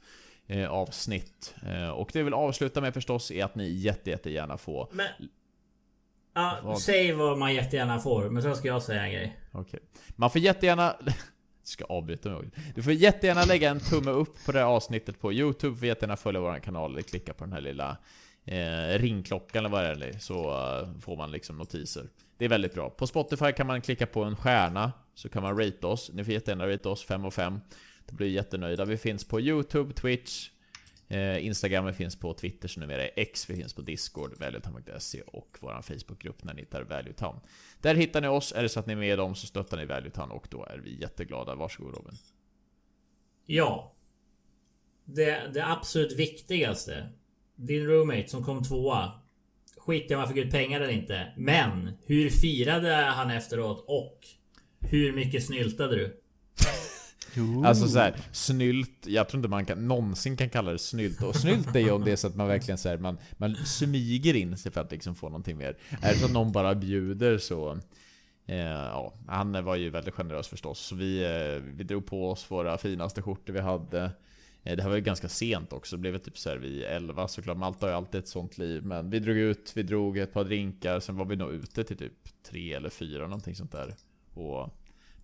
eh, 0.50 0.70
avsnitt. 0.70 1.56
Eh, 1.66 1.90
och 1.90 2.10
det 2.14 2.20
jag 2.20 2.24
vill 2.24 2.34
avsluta 2.34 2.82
med 2.82 2.94
förstås 2.94 3.32
är 3.32 3.46
att 3.46 3.56
ni 3.56 3.70
jätte, 3.70 4.10
jättegärna 4.10 4.58
får... 4.58 4.88
Men... 4.92 5.08
Ja, 6.34 6.58
Vad? 6.64 6.82
säg 6.82 7.12
vad 7.12 7.38
man 7.38 7.54
jättegärna 7.54 8.00
får. 8.00 8.30
Men 8.30 8.44
sen 8.44 8.56
ska 8.56 8.68
jag 8.68 8.84
säga 8.84 9.04
en 9.04 9.12
grej. 9.12 9.40
Okej. 9.52 9.80
Man 10.16 10.30
får 10.30 10.42
jättegärna... 10.42 10.96
ska 11.64 11.86
avbryta 11.86 12.30
mig. 12.30 12.50
Du 12.76 12.84
får 12.84 12.94
jättegärna 12.94 13.44
lägga 13.44 13.70
en 13.70 13.80
tumme 13.80 14.12
upp 14.12 14.46
på 14.46 14.52
det 14.52 14.60
här 14.60 14.66
avsnittet 14.66 15.20
på 15.20 15.34
Youtube. 15.34 15.76
Får 15.76 15.88
jättegärna 15.88 16.18
följa 16.18 16.42
vår 16.42 16.60
kanal 16.60 16.92
eller 16.92 17.02
klicka 17.02 17.34
på 17.34 17.44
den 17.44 17.54
här 17.54 17.62
lilla 17.62 17.98
eh, 18.46 19.00
ringklockan 19.00 19.66
eller 19.66 19.70
vad 19.70 20.00
det 20.00 20.06
är. 20.06 20.20
Så 20.20 20.50
eh, 20.52 21.00
får 21.02 21.18
man 21.18 21.32
liksom 21.32 21.58
notiser. 21.58 22.04
Det 22.38 22.46
är 22.46 22.50
väldigt 22.50 22.74
bra. 22.74 22.90
På 22.90 23.08
Spotify 23.08 23.52
kan 23.52 23.68
man 23.68 23.82
klicka 23.82 24.06
på 24.06 24.24
en 24.24 24.36
stjärna. 24.36 24.92
Så 25.16 25.30
kan 25.30 25.44
man 25.44 25.60
rate 25.60 25.88
oss. 25.88 26.12
Ni 26.14 26.24
får 26.24 26.34
jättegärna 26.34 26.68
rate 26.68 26.90
oss 26.90 27.06
5 27.06 27.26
och 27.26 27.34
5. 27.34 27.60
Då 28.10 28.15
blir 28.15 28.28
vi 28.28 28.34
jättenöjda. 28.34 28.86
Vi 28.86 28.98
finns 28.98 29.28
på 29.28 29.41
Youtube, 29.41 29.93
Twitch, 29.93 30.50
Eh, 31.12 31.45
Instagram 31.45 31.86
vi 31.86 31.93
finns 31.93 32.15
på 32.15 32.34
Twitter 32.34 32.67
som 32.67 32.80
numera 32.80 33.04
är 33.04 33.12
X, 33.15 33.50
vi 33.50 33.56
finns 33.56 33.74
på 33.74 33.82
Discord, 33.82 34.39
valuetown.se 34.39 35.22
och 35.22 35.58
vår 35.60 35.82
Facebookgrupp 35.82 36.43
när 36.43 36.54
ni 36.54 36.62
hittar 36.62 36.84
Valuetown. 36.84 37.39
Där 37.82 37.95
hittar 37.95 38.22
ni 38.22 38.28
oss, 38.28 38.54
är 38.56 38.63
det 38.63 38.69
så 38.69 38.80
att 38.80 38.86
ni 38.86 38.93
är 38.93 38.98
med 38.98 39.13
i 39.13 39.15
dem 39.15 39.36
så 39.36 39.48
stöttar 39.48 39.78
ni 39.78 39.86
Valuetown 39.86 40.32
och 40.32 40.48
då 40.50 40.65
är 40.65 40.78
vi 40.78 41.02
jätteglada. 41.02 41.56
Varsågod 41.56 41.95
Robin. 41.95 42.17
Ja. 43.45 43.95
Det, 45.06 45.52
det 45.54 45.65
absolut 45.67 46.19
viktigaste. 46.19 47.10
Din 47.56 47.86
roommate 47.86 48.28
som 48.28 48.43
kom 48.43 48.63
tvåa. 48.63 49.12
Skit 49.78 50.12
i 50.12 50.13
om 50.13 50.19
han 50.19 50.30
fick 50.30 50.45
ut 50.45 50.52
pengar 50.52 50.82
eller 50.82 50.93
inte. 50.93 51.34
Men 51.38 51.91
hur 52.06 52.30
firade 52.30 52.95
han 52.95 53.32
efteråt? 53.32 53.86
Och 53.88 54.19
hur 54.80 55.13
mycket 55.13 55.45
snyltade 55.45 55.95
du? 55.95 56.22
Jo. 57.34 57.65
Alltså 57.65 57.88
så 57.88 58.00
här, 58.00 58.15
snylt, 58.32 59.06
jag 59.08 59.30
tror 59.30 59.39
inte 59.39 59.50
man 59.50 59.65
kan, 59.65 59.88
någonsin 59.88 60.38
kan 60.38 60.50
kalla 60.50 60.72
det 60.72 60.80
snylt. 60.80 61.24
Och 61.24 61.36
snylt 61.36 61.76
är 61.76 61.80
ju 61.80 61.92
om 61.92 62.04
det 62.04 62.12
är 62.12 62.15
så 62.15 62.28
att 62.28 62.36
man 62.36 62.48
verkligen 62.48 62.78
så 62.78 62.89
här, 62.89 62.98
man, 62.98 63.18
man 63.38 63.56
smyger 63.56 64.36
in 64.36 64.58
sig 64.58 64.72
för 64.72 64.82
att 64.82 64.92
liksom 64.92 65.15
få 65.15 65.30
någonting 65.30 65.58
mer. 65.58 65.78
Är 66.02 66.13
det 66.13 66.20
så 66.20 66.26
att 66.26 66.32
någon 66.32 66.52
bara 66.52 66.76
bjuder 66.76 67.38
så... 67.38 67.80
Eh, 68.46 68.58
ja, 68.58 69.13
han 69.28 69.65
var 69.65 69.76
ju 69.76 69.89
väldigt 69.89 70.13
generös 70.13 70.48
förstås. 70.48 70.80
Så 70.80 70.96
vi, 70.96 71.24
eh, 71.24 71.63
vi 71.76 71.84
drog 71.84 72.06
på 72.06 72.32
oss 72.32 72.52
våra 72.52 72.78
finaste 72.78 73.22
skjortor 73.22 73.54
vi 73.54 73.60
hade. 73.60 74.12
Eh, 74.63 74.76
det 74.76 74.82
här 74.82 74.89
var 74.89 74.96
ju 74.96 75.02
ganska 75.02 75.30
sent 75.30 75.74
också, 75.74 75.96
det 75.96 76.00
blev 76.00 76.13
väl 76.13 76.22
typ 76.22 76.38
så 76.38 76.50
här 76.50 76.58
vid 76.58 76.84
11 76.84 77.28
såklart. 77.28 77.58
Malta 77.58 77.86
har 77.86 77.92
ju 77.92 77.98
alltid 77.98 78.20
ett 78.20 78.28
sånt 78.28 78.58
liv. 78.58 78.86
Men 78.86 79.10
vi 79.10 79.20
drog 79.20 79.38
ut, 79.38 79.72
vi 79.76 79.84
drog 79.84 80.18
ett 80.18 80.34
par 80.34 80.44
drinkar, 80.44 81.00
sen 81.00 81.18
var 81.18 81.26
vi 81.26 81.36
nog 81.36 81.52
ute 81.52 81.84
till 81.84 81.98
typ 81.98 82.44
3 82.44 82.74
eller 82.74 82.89
4 82.89 83.24
någonting 83.24 83.56
sånt 83.56 83.72
där. 83.72 83.96
Och 84.34 84.79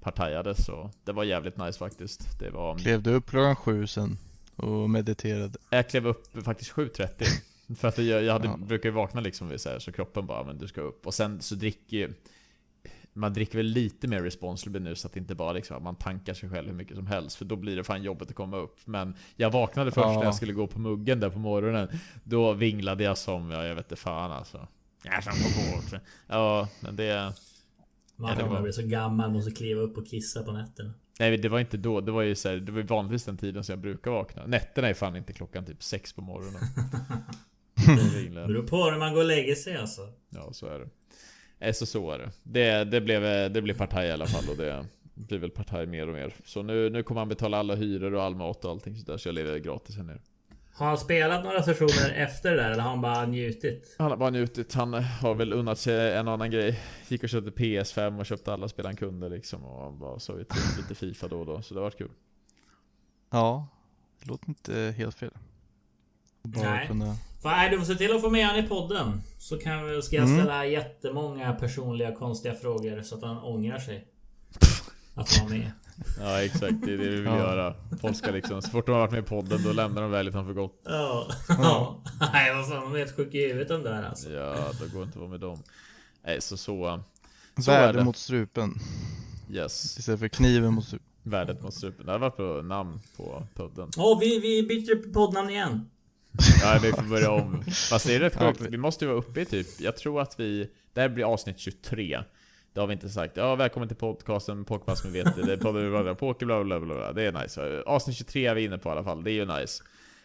partajade 0.06 0.56
så 0.56 0.90
det 1.04 1.12
var 1.12 1.24
jävligt 1.24 1.58
nice 1.58 1.80
faktiskt. 1.80 2.40
Det 2.40 2.50
var... 2.50 2.78
Klev 2.78 3.04
du 3.04 3.14
upp 3.14 3.30
klockan 3.30 3.56
sju 3.56 3.88
sen 3.88 4.18
och 4.56 4.90
mediterade? 4.90 5.58
Jag 5.70 5.90
klev 5.90 6.08
upp 6.08 6.44
faktiskt 6.44 6.72
7.30 6.72 7.76
För 7.76 7.88
att 7.88 7.98
jag, 7.98 8.24
jag 8.24 8.34
hade, 8.34 8.48
Ja. 8.48 8.58
brukar 8.58 8.90
ju 8.90 8.96
vakna 8.96 9.22
liksom 9.22 9.50
vid 9.50 9.62
så, 9.62 9.70
här, 9.70 9.80
så 9.80 9.92
kroppen 9.92 10.26
bara 10.26 10.44
men 10.44 10.58
du 10.58 10.68
ska 10.68 10.82
upp 10.82 11.08
Och 11.08 11.14
sen 11.14 11.42
så 11.42 11.56
dricker 11.56 11.98
ju 11.98 12.14
Man 13.14 13.34
dricker 13.34 13.58
väl 13.58 13.66
lite 13.66 14.08
mer 14.08 14.22
responsibly 14.22 14.80
nu 14.80 14.96
så 14.96 15.08
att 15.08 15.14
det 15.14 15.20
inte 15.20 15.36
bara 15.36 15.54
liksom 15.54 15.84
man 15.84 15.96
tankar 15.96 16.34
sig 16.34 16.50
själv 16.50 16.68
hur 16.68 16.76
mycket 16.76 16.96
som 16.96 17.08
helst 17.08 17.36
För 17.38 17.46
då 17.46 17.56
blir 17.56 17.76
det 17.76 17.84
fan 17.84 18.04
jobbigt 18.04 18.30
att 18.30 18.36
komma 18.36 18.58
upp 18.58 18.78
Men 18.86 19.16
jag 19.36 19.52
vaknade 19.52 19.92
först 19.92 20.06
Ja. 20.06 20.14
när 20.20 20.24
jag 20.24 20.36
skulle 20.36 20.54
gå 20.54 20.68
på 20.68 20.80
muggen 20.80 21.20
där 21.20 21.30
på 21.30 21.40
morgonen 21.40 21.88
Då 22.24 22.54
vinglade 22.54 23.04
jag 23.04 23.18
som, 23.18 23.52
ja 23.52 23.66
jag 23.66 23.76
vet 23.76 23.86
inte 23.86 23.96
fan 24.02 24.32
alltså 24.32 24.68
Jag 25.04 25.24
som 25.24 25.34
på 25.34 25.98
Ja 26.28 26.68
men 26.80 26.96
det 26.96 27.34
Man 28.16 28.40
Ja, 28.40 28.48
var- 28.48 28.62
bli 28.62 28.74
så 28.74 28.82
gammal, 28.88 29.32
måste 29.32 29.52
kliva 29.52 29.82
upp 29.82 29.98
och 29.98 30.08
kissa 30.08 30.44
på 30.44 30.52
nätterna. 30.52 30.94
Nej 31.20 31.38
det 31.38 31.50
var 31.50 31.60
inte 31.60 31.78
då, 31.78 32.02
det 32.02 32.12
var 32.12 32.22
ju 32.22 32.36
så 32.36 32.50
här, 32.50 32.56
det 32.58 32.72
var 32.72 32.82
vanligtvis 32.82 33.24
den 33.26 33.38
tiden 33.38 33.64
som 33.64 33.74
jag 33.74 33.80
brukar 33.80 34.12
vakna 34.12 34.46
Nätterna 34.46 34.90
är 34.90 34.94
fan 34.94 35.16
inte 35.16 35.34
klockan 35.34 35.66
typ 35.66 35.84
sex 35.84 36.14
på 36.14 36.22
morgonen. 36.22 36.62
Det 38.36 38.48
beror 38.48 38.64
på 38.64 38.92
när 38.92 38.98
man 38.98 39.14
går 39.14 39.20
och 39.22 39.28
lägger 39.28 39.56
sig 39.56 39.78
alltså. 39.78 40.02
Ja, 40.30 40.54
så 40.54 40.68
är 40.68 40.80
det. 40.80 40.90
Eh, 41.68 41.74
Så 41.74 41.86
så 41.86 42.12
är 42.12 42.18
det. 42.20 42.32
Det, 42.44 42.84
det, 42.84 43.02
blev, 43.02 43.26
eh, 43.26 43.52
det 43.52 43.62
blev 43.62 43.78
partaj 43.78 44.08
i 44.08 44.12
alla 44.12 44.26
fall 44.28 44.50
och 44.50 44.58
det 44.58 44.86
blir 45.14 45.38
väl 45.40 45.50
partaj 45.50 45.86
mer 45.88 46.08
och 46.08 46.14
mer. 46.14 46.34
Så 46.46 46.64
nu, 46.64 46.90
nu 46.90 47.04
kommer 47.04 47.22
han 47.22 47.30
betala 47.30 47.58
alla 47.58 47.76
hyror 47.76 48.14
och 48.14 48.24
all 48.24 48.36
mat 48.36 48.66
och 48.66 48.72
allting 48.72 48.96
sådär 48.96 49.18
så 49.18 49.28
jag 49.28 49.36
lever 49.36 49.58
gratis 49.60 49.96
här 49.98 50.04
nere. 50.04 50.20
Har 50.78 50.88
han 50.88 50.98
spelat 50.98 51.44
några 51.44 51.64
sessioner 51.64 52.14
efter 52.16 52.52
det 52.52 52.56
där 52.58 52.72
eller 52.72 52.84
har 52.84 52.90
han 52.90 53.02
bara 53.02 53.26
njutit? 53.26 53.96
Han 54.00 54.10
har 54.12 54.18
bara 54.18 54.30
njutit, 54.30 54.74
han 54.74 54.94
har 54.94 55.36
väl 55.36 55.54
unnat 55.54 55.80
sig 55.80 56.16
en 56.18 56.28
annan 56.28 56.52
grej. 56.52 56.80
Gick 57.08 57.24
och 57.24 57.30
köpte 57.30 57.52
PS5 57.52 58.20
och 58.20 58.26
köpte 58.26 58.54
alla 58.54 58.68
spel 58.68 58.86
han 58.86 58.96
kunde 58.96 59.30
liksom 59.30 59.64
och 59.66 59.84
han 59.84 60.00
bara 60.00 60.16
ut 60.40 60.50
lite 60.78 60.96
FIFA 60.96 61.28
då 61.28 61.40
och 61.40 61.46
då. 61.46 61.62
Så 61.62 61.74
det 61.74 61.80
har 61.80 61.84
varit 61.84 61.98
kul. 61.98 62.12
Ja, 63.30 63.68
det 64.20 64.28
låter 64.28 64.50
inte 64.50 64.94
helt 64.98 65.16
fel. 65.16 65.32
Bara 66.44 66.70
Nej. 66.70 66.88
kunna... 66.88 67.16
Du 67.72 67.78
får 67.78 67.86
se 67.86 67.96
till 67.96 68.16
att 68.16 68.22
få 68.22 68.30
med 68.30 68.46
han 68.48 68.56
i 68.56 68.64
podden. 68.64 69.22
Så 69.40 69.58
kan 69.58 69.86
vi, 69.86 70.02
ska 70.02 70.16
jag 70.16 70.26
Mm. 70.26 70.40
ställa 70.40 70.66
jättemånga 70.66 71.54
personliga 71.54 72.16
konstiga 72.16 72.56
frågor 72.56 73.02
så 73.02 73.16
att 73.16 73.24
han 73.24 73.38
ångrar 73.38 73.80
sig. 73.80 74.08
Att 75.16 75.40
vara 75.40 75.50
med. 75.50 75.72
Ja 76.20 76.44
exakt, 76.44 76.74
det 76.84 76.94
är 76.94 76.98
det 76.98 77.04
vi 77.10 77.16
vill 77.16 77.26
Ja. 77.26 77.38
göra. 77.38 77.76
Folk 78.02 78.18
ska 78.18 78.32
liksom, 78.32 78.62
så 78.62 78.70
fort 78.70 78.86
de 78.86 78.92
har 78.92 79.00
varit 79.00 79.12
med 79.12 79.20
i 79.20 79.28
podden 79.28 79.64
då 79.64 79.72
lämnar 79.72 80.02
de 80.02 80.12
väldigt 80.12 80.34
för 80.34 80.54
gott. 80.54 80.82
Ja. 80.86 81.28
ja. 81.50 82.02
Nej 82.34 82.56
vad 82.56 82.68
fan, 82.70 82.82
de 82.82 82.94
är 82.96 82.98
helt 83.00 83.16
sjuka 83.16 83.38
i 83.38 83.48
huvudet 83.48 83.68
de 83.68 83.84
där 83.84 84.04
alltså. 84.04 84.30
Ja, 84.32 84.56
då 84.80 84.86
går 84.88 85.00
det 85.00 85.06
inte 85.06 85.10
att 85.10 85.16
vara 85.16 85.30
med 85.30 85.40
dem. 85.40 85.64
Nej, 86.26 86.42
så 86.42 86.58
så. 86.58 87.04
Så 87.60 87.72
är 87.72 87.82
Värde 87.82 88.04
mot 88.04 88.18
strupen 88.18 88.74
Yes. 89.52 89.98
istället 90.00 90.20
för 90.20 90.28
kniven 90.28 90.74
mot 90.74 90.86
strupen. 90.86 91.08
Värdet 91.24 91.62
mot 91.64 91.74
strupen. 91.74 92.06
Det 92.06 92.12
har 92.12 92.20
varit 92.20 92.38
på 92.38 92.62
namn 92.62 93.00
på 93.18 93.44
podden. 93.54 93.90
Åh, 93.98 94.20
vi, 94.20 94.40
vi 94.40 94.64
byter 94.64 95.14
poddnamn 95.14 95.50
igen. 95.50 95.90
Ja, 96.62 96.80
vi 96.84 96.92
får 96.92 97.02
börja 97.10 97.32
om. 97.32 97.64
Fast 97.90 98.08
det 98.08 98.16
är 98.16 98.20
rätt 98.20 98.36
sjukt. 98.36 98.62
Vi 98.62 98.78
måste 98.78 99.06
ju 99.06 99.10
vara 99.10 99.20
uppe 99.20 99.42
i 99.42 99.46
typ, 99.46 99.68
jag 99.82 99.98
tror 99.98 100.22
att 100.22 100.40
vi, 100.40 100.70
det 100.94 101.02
här 101.02 101.10
blir 101.10 101.26
avsnitt 101.34 101.60
23. 101.60 102.20
Det 102.76 102.82
har 102.82 102.88
vi 102.88 102.94
inte 102.94 103.10
sagt. 103.10 103.38
Ja, 103.38 103.56
välkommen 103.56 103.88
till 103.88 103.98
podcasten 103.98 104.66
Poképass 104.66 105.04
med 105.04 105.14
vet 105.14 105.36
det 105.36 105.54
är 105.54 105.58
podden 105.58 106.16
Poké 106.16 106.46
bla 106.46 106.64
bla 106.64 106.80
bla 106.80 106.96
bla. 106.96 107.14
Det 107.14 107.24
är 107.24 107.32
nice. 107.32 107.82
Avsnitt 107.86 108.16
23 108.16 108.46
är 108.46 108.56
vi 108.56 108.64
inne 108.64 108.78
på 108.78 108.90
i 108.90 108.92
alla 108.92 109.04
fall. 109.04 109.24
Det 109.24 109.32
är 109.32 109.34
ju 109.34 109.46
nice. 109.46 109.84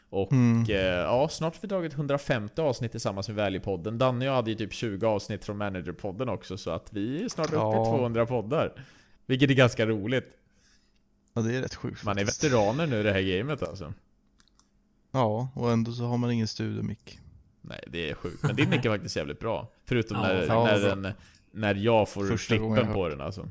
Och 0.08 0.32
Mm. 0.32 0.64
eh, 0.70 0.76
ja, 0.80 1.28
snart 1.28 1.54
har 1.54 1.60
vi 1.62 1.68
dragit 1.68 1.92
150 1.92 2.60
avsnitt 2.62 2.90
tillsammans 2.90 3.28
med 3.28 3.36
Value-podden. 3.36 3.98
Danne 3.98 4.18
och 4.18 4.24
jag 4.30 4.34
hade 4.34 4.50
ju 4.50 4.56
typ 4.56 4.72
20 4.72 5.06
avsnitt 5.06 5.44
från 5.44 5.62
Manager-podden 5.62 6.28
också, 6.30 6.58
så 6.58 6.70
att 6.70 6.92
vi 6.92 7.24
är 7.24 7.28
snart 7.28 7.46
uppe 7.46 7.56
Ja. 7.56 7.82
i 7.82 7.98
200 7.98 8.26
poddar. 8.26 8.72
Vilket 9.26 9.50
är 9.50 9.54
ganska 9.54 9.86
roligt. 9.86 10.36
Ja, 11.34 11.42
det 11.42 11.56
är 11.56 11.62
rätt 11.62 11.74
sjukt 11.74 12.04
Man 12.04 12.18
är 12.18 12.24
veteraner 12.24 12.86
nu 12.86 13.00
i 13.00 13.02
det 13.02 13.12
här 13.12 13.20
gamet 13.38 13.62
alltså. 13.62 13.92
Ja, 15.12 15.48
och 15.54 15.70
ändå 15.72 15.92
så 15.92 16.04
har 16.04 16.16
man 16.18 16.30
ingen 16.30 16.48
studiomick. 16.48 17.18
Nej, 17.60 17.84
det 17.86 18.10
är 18.10 18.14
sjukt. 18.14 18.42
Men 18.42 18.56
din 18.56 18.70
mick 18.70 18.84
är 18.84 18.90
faktiskt 18.90 19.16
jävligt 19.16 19.40
bra. 19.40 19.68
Förutom 19.84 20.16
Ja, 20.16 20.22
när, 20.22 20.46
när, 20.46 20.78
den, 20.88 21.12
när 21.52 21.74
jag 21.74 22.08
får 22.08 22.26
Första 22.26 22.54
flippen 22.54 22.92
på 22.92 23.08
den 23.08 23.20
alltså. 23.20 23.48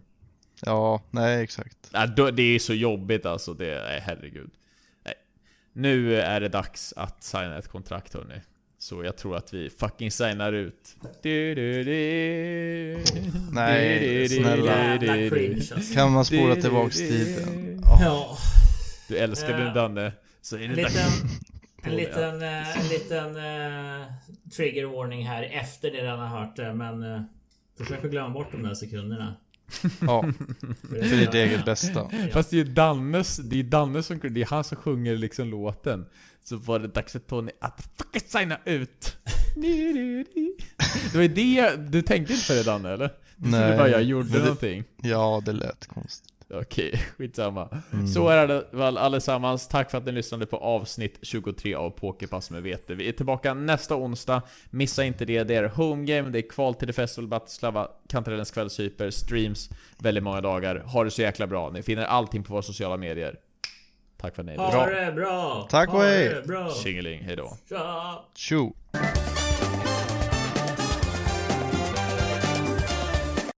Ja, 0.65 1.01
nej 1.11 1.43
exakt. 1.43 1.77
Det 2.33 2.43
är 2.43 2.59
så 2.59 2.73
jobbigt 2.73 3.25
alltså. 3.25 3.53
Det 3.53 3.73
är, 3.73 3.99
herregud. 3.99 4.49
Nej. 5.05 5.13
Nu 5.73 6.21
är 6.21 6.41
det 6.41 6.49
dags 6.49 6.93
att 6.97 7.23
signa 7.23 7.57
ett 7.57 7.67
kontrakt 7.67 8.13
hörni. 8.13 8.41
Så 8.77 9.03
jag 9.03 9.17
tror 9.17 9.35
att 9.37 9.53
vi 9.53 9.69
fucking 9.69 10.11
signar 10.11 10.53
ut. 10.53 10.95
Du, 11.21 11.55
du, 11.55 11.83
du. 11.83 13.03
Nej, 13.51 14.29
snälla. 14.29 14.91
alltså. 14.93 15.93
Kan 15.93 16.11
man 16.11 16.25
spola 16.25 16.55
tillbaks 16.55 16.97
du, 16.97 17.07
tiden? 17.07 17.61
du. 17.63 17.79
Ja. 17.83 18.37
Du 19.07 19.17
älskar 19.17 19.57
din 19.65 19.73
Danne. 19.73 20.11
Så 20.41 20.55
är 20.55 20.59
det 20.59 20.65
En 20.65 20.75
dags. 20.75 20.95
liten, 20.95 21.29
på 21.83 21.89
en 21.89 21.95
det. 21.95 21.97
liten, 21.97 22.41
eh, 22.41 22.77
en 22.79 22.87
liten 22.87 23.35
eh, 23.35 24.05
trigger 24.55 24.85
warning 24.85 25.27
här 25.27 25.43
efter 25.43 25.91
ni 25.91 25.97
redan 25.97 26.19
har 26.19 26.39
hört 26.39 26.55
det. 26.55 26.73
Men 26.73 27.03
eh, 27.03 27.21
försök 27.79 28.05
att 28.05 28.11
glömma 28.11 28.29
bort 28.29 28.51
de 28.51 28.63
där 28.63 28.73
sekunderna. 28.73 29.35
Ja, 30.01 30.25
för 30.89 31.17
ditt 31.19 31.33
eget 31.33 31.65
bästa. 31.65 32.09
Fast 32.33 32.49
det 32.49 32.55
är 32.59 32.65
ju 32.65 32.73
Dannes, 32.73 33.37
det 33.37 33.59
är 33.59 33.63
Danne 33.63 34.03
som, 34.03 34.19
det 34.23 34.41
är 34.41 34.45
han 34.45 34.63
som 34.63 34.77
sjunger 34.77 35.15
liksom 35.17 35.47
låten. 35.47 36.05
Så 36.43 36.55
var 36.57 36.79
det 36.79 36.87
dags 36.87 37.11
för 37.11 37.19
Tony 37.19 37.51
att 37.61 37.89
fucking 37.97 38.21
signa 38.29 38.57
ut. 38.65 39.17
Det 39.55 41.15
var 41.15 41.21
ju 41.21 41.27
det, 41.27 41.75
du 41.91 42.01
tänkte 42.01 42.33
inte 42.33 42.47
på 42.47 42.53
det 42.53 42.63
Danne 42.63 42.89
eller? 42.89 43.09
Du 43.35 43.43
trodde 43.51 43.67
Nej, 43.67 43.77
bara 43.77 43.89
jag 43.89 44.03
gjorde 44.03 44.29
det- 44.29 44.39
någonting. 44.39 44.83
Ja, 45.01 45.41
det 45.45 45.51
lät 45.53 45.87
konstigt. 45.87 46.33
Okej, 46.53 47.01
skitsamma. 47.17 47.69
Mm. 47.93 48.07
Så 48.07 48.29
är 48.29 48.47
det 48.47 48.65
väl 48.71 48.97
allesammans. 48.97 49.67
Tack 49.67 49.91
för 49.91 49.97
att 49.97 50.05
ni 50.05 50.11
lyssnade 50.11 50.45
på 50.45 50.57
avsnitt 50.57 51.19
23 51.21 51.75
av 51.75 51.89
Pokerpass 51.89 52.51
med 52.51 52.63
Vete. 52.63 52.93
Vi 52.95 53.09
är 53.09 53.11
tillbaka 53.11 53.53
nästa 53.53 53.95
onsdag. 53.95 54.41
Missa 54.69 55.03
inte 55.03 55.25
det. 55.25 55.43
Det 55.43 55.55
är 55.55 55.63
home 55.67 56.05
game, 56.05 56.29
det 56.29 56.39
är 56.39 56.49
kval 56.49 56.75
till 56.75 56.87
The 56.87 56.93
Festival 56.93 57.27
Bratislava, 57.27 57.87
Kantarellens 58.09 58.51
kvällshyper, 58.51 59.11
streams 59.11 59.69
väldigt 59.97 60.23
många 60.23 60.41
dagar. 60.41 60.75
Ha 60.75 61.03
det 61.03 61.11
så 61.11 61.21
jäkla 61.21 61.47
bra. 61.47 61.69
Ni 61.69 61.83
finner 61.83 62.03
allting 62.05 62.43
på 62.43 62.53
våra 62.53 62.61
sociala 62.61 62.97
medier. 62.97 63.35
Tack 64.17 64.35
för 64.35 64.41
att 64.41 64.45
ni 64.45 64.55
Ha 64.57 64.65
lyssnade. 64.65 65.05
det 65.05 65.11
bra! 65.11 65.67
Tack 65.69 65.89
och 65.89 65.95
ha 65.95 66.03
hej. 66.03 66.43
Tjingeling, 66.83 67.23
hejdå. 67.23 67.57
Tja! 67.69 68.23
Tjo! 68.35 68.73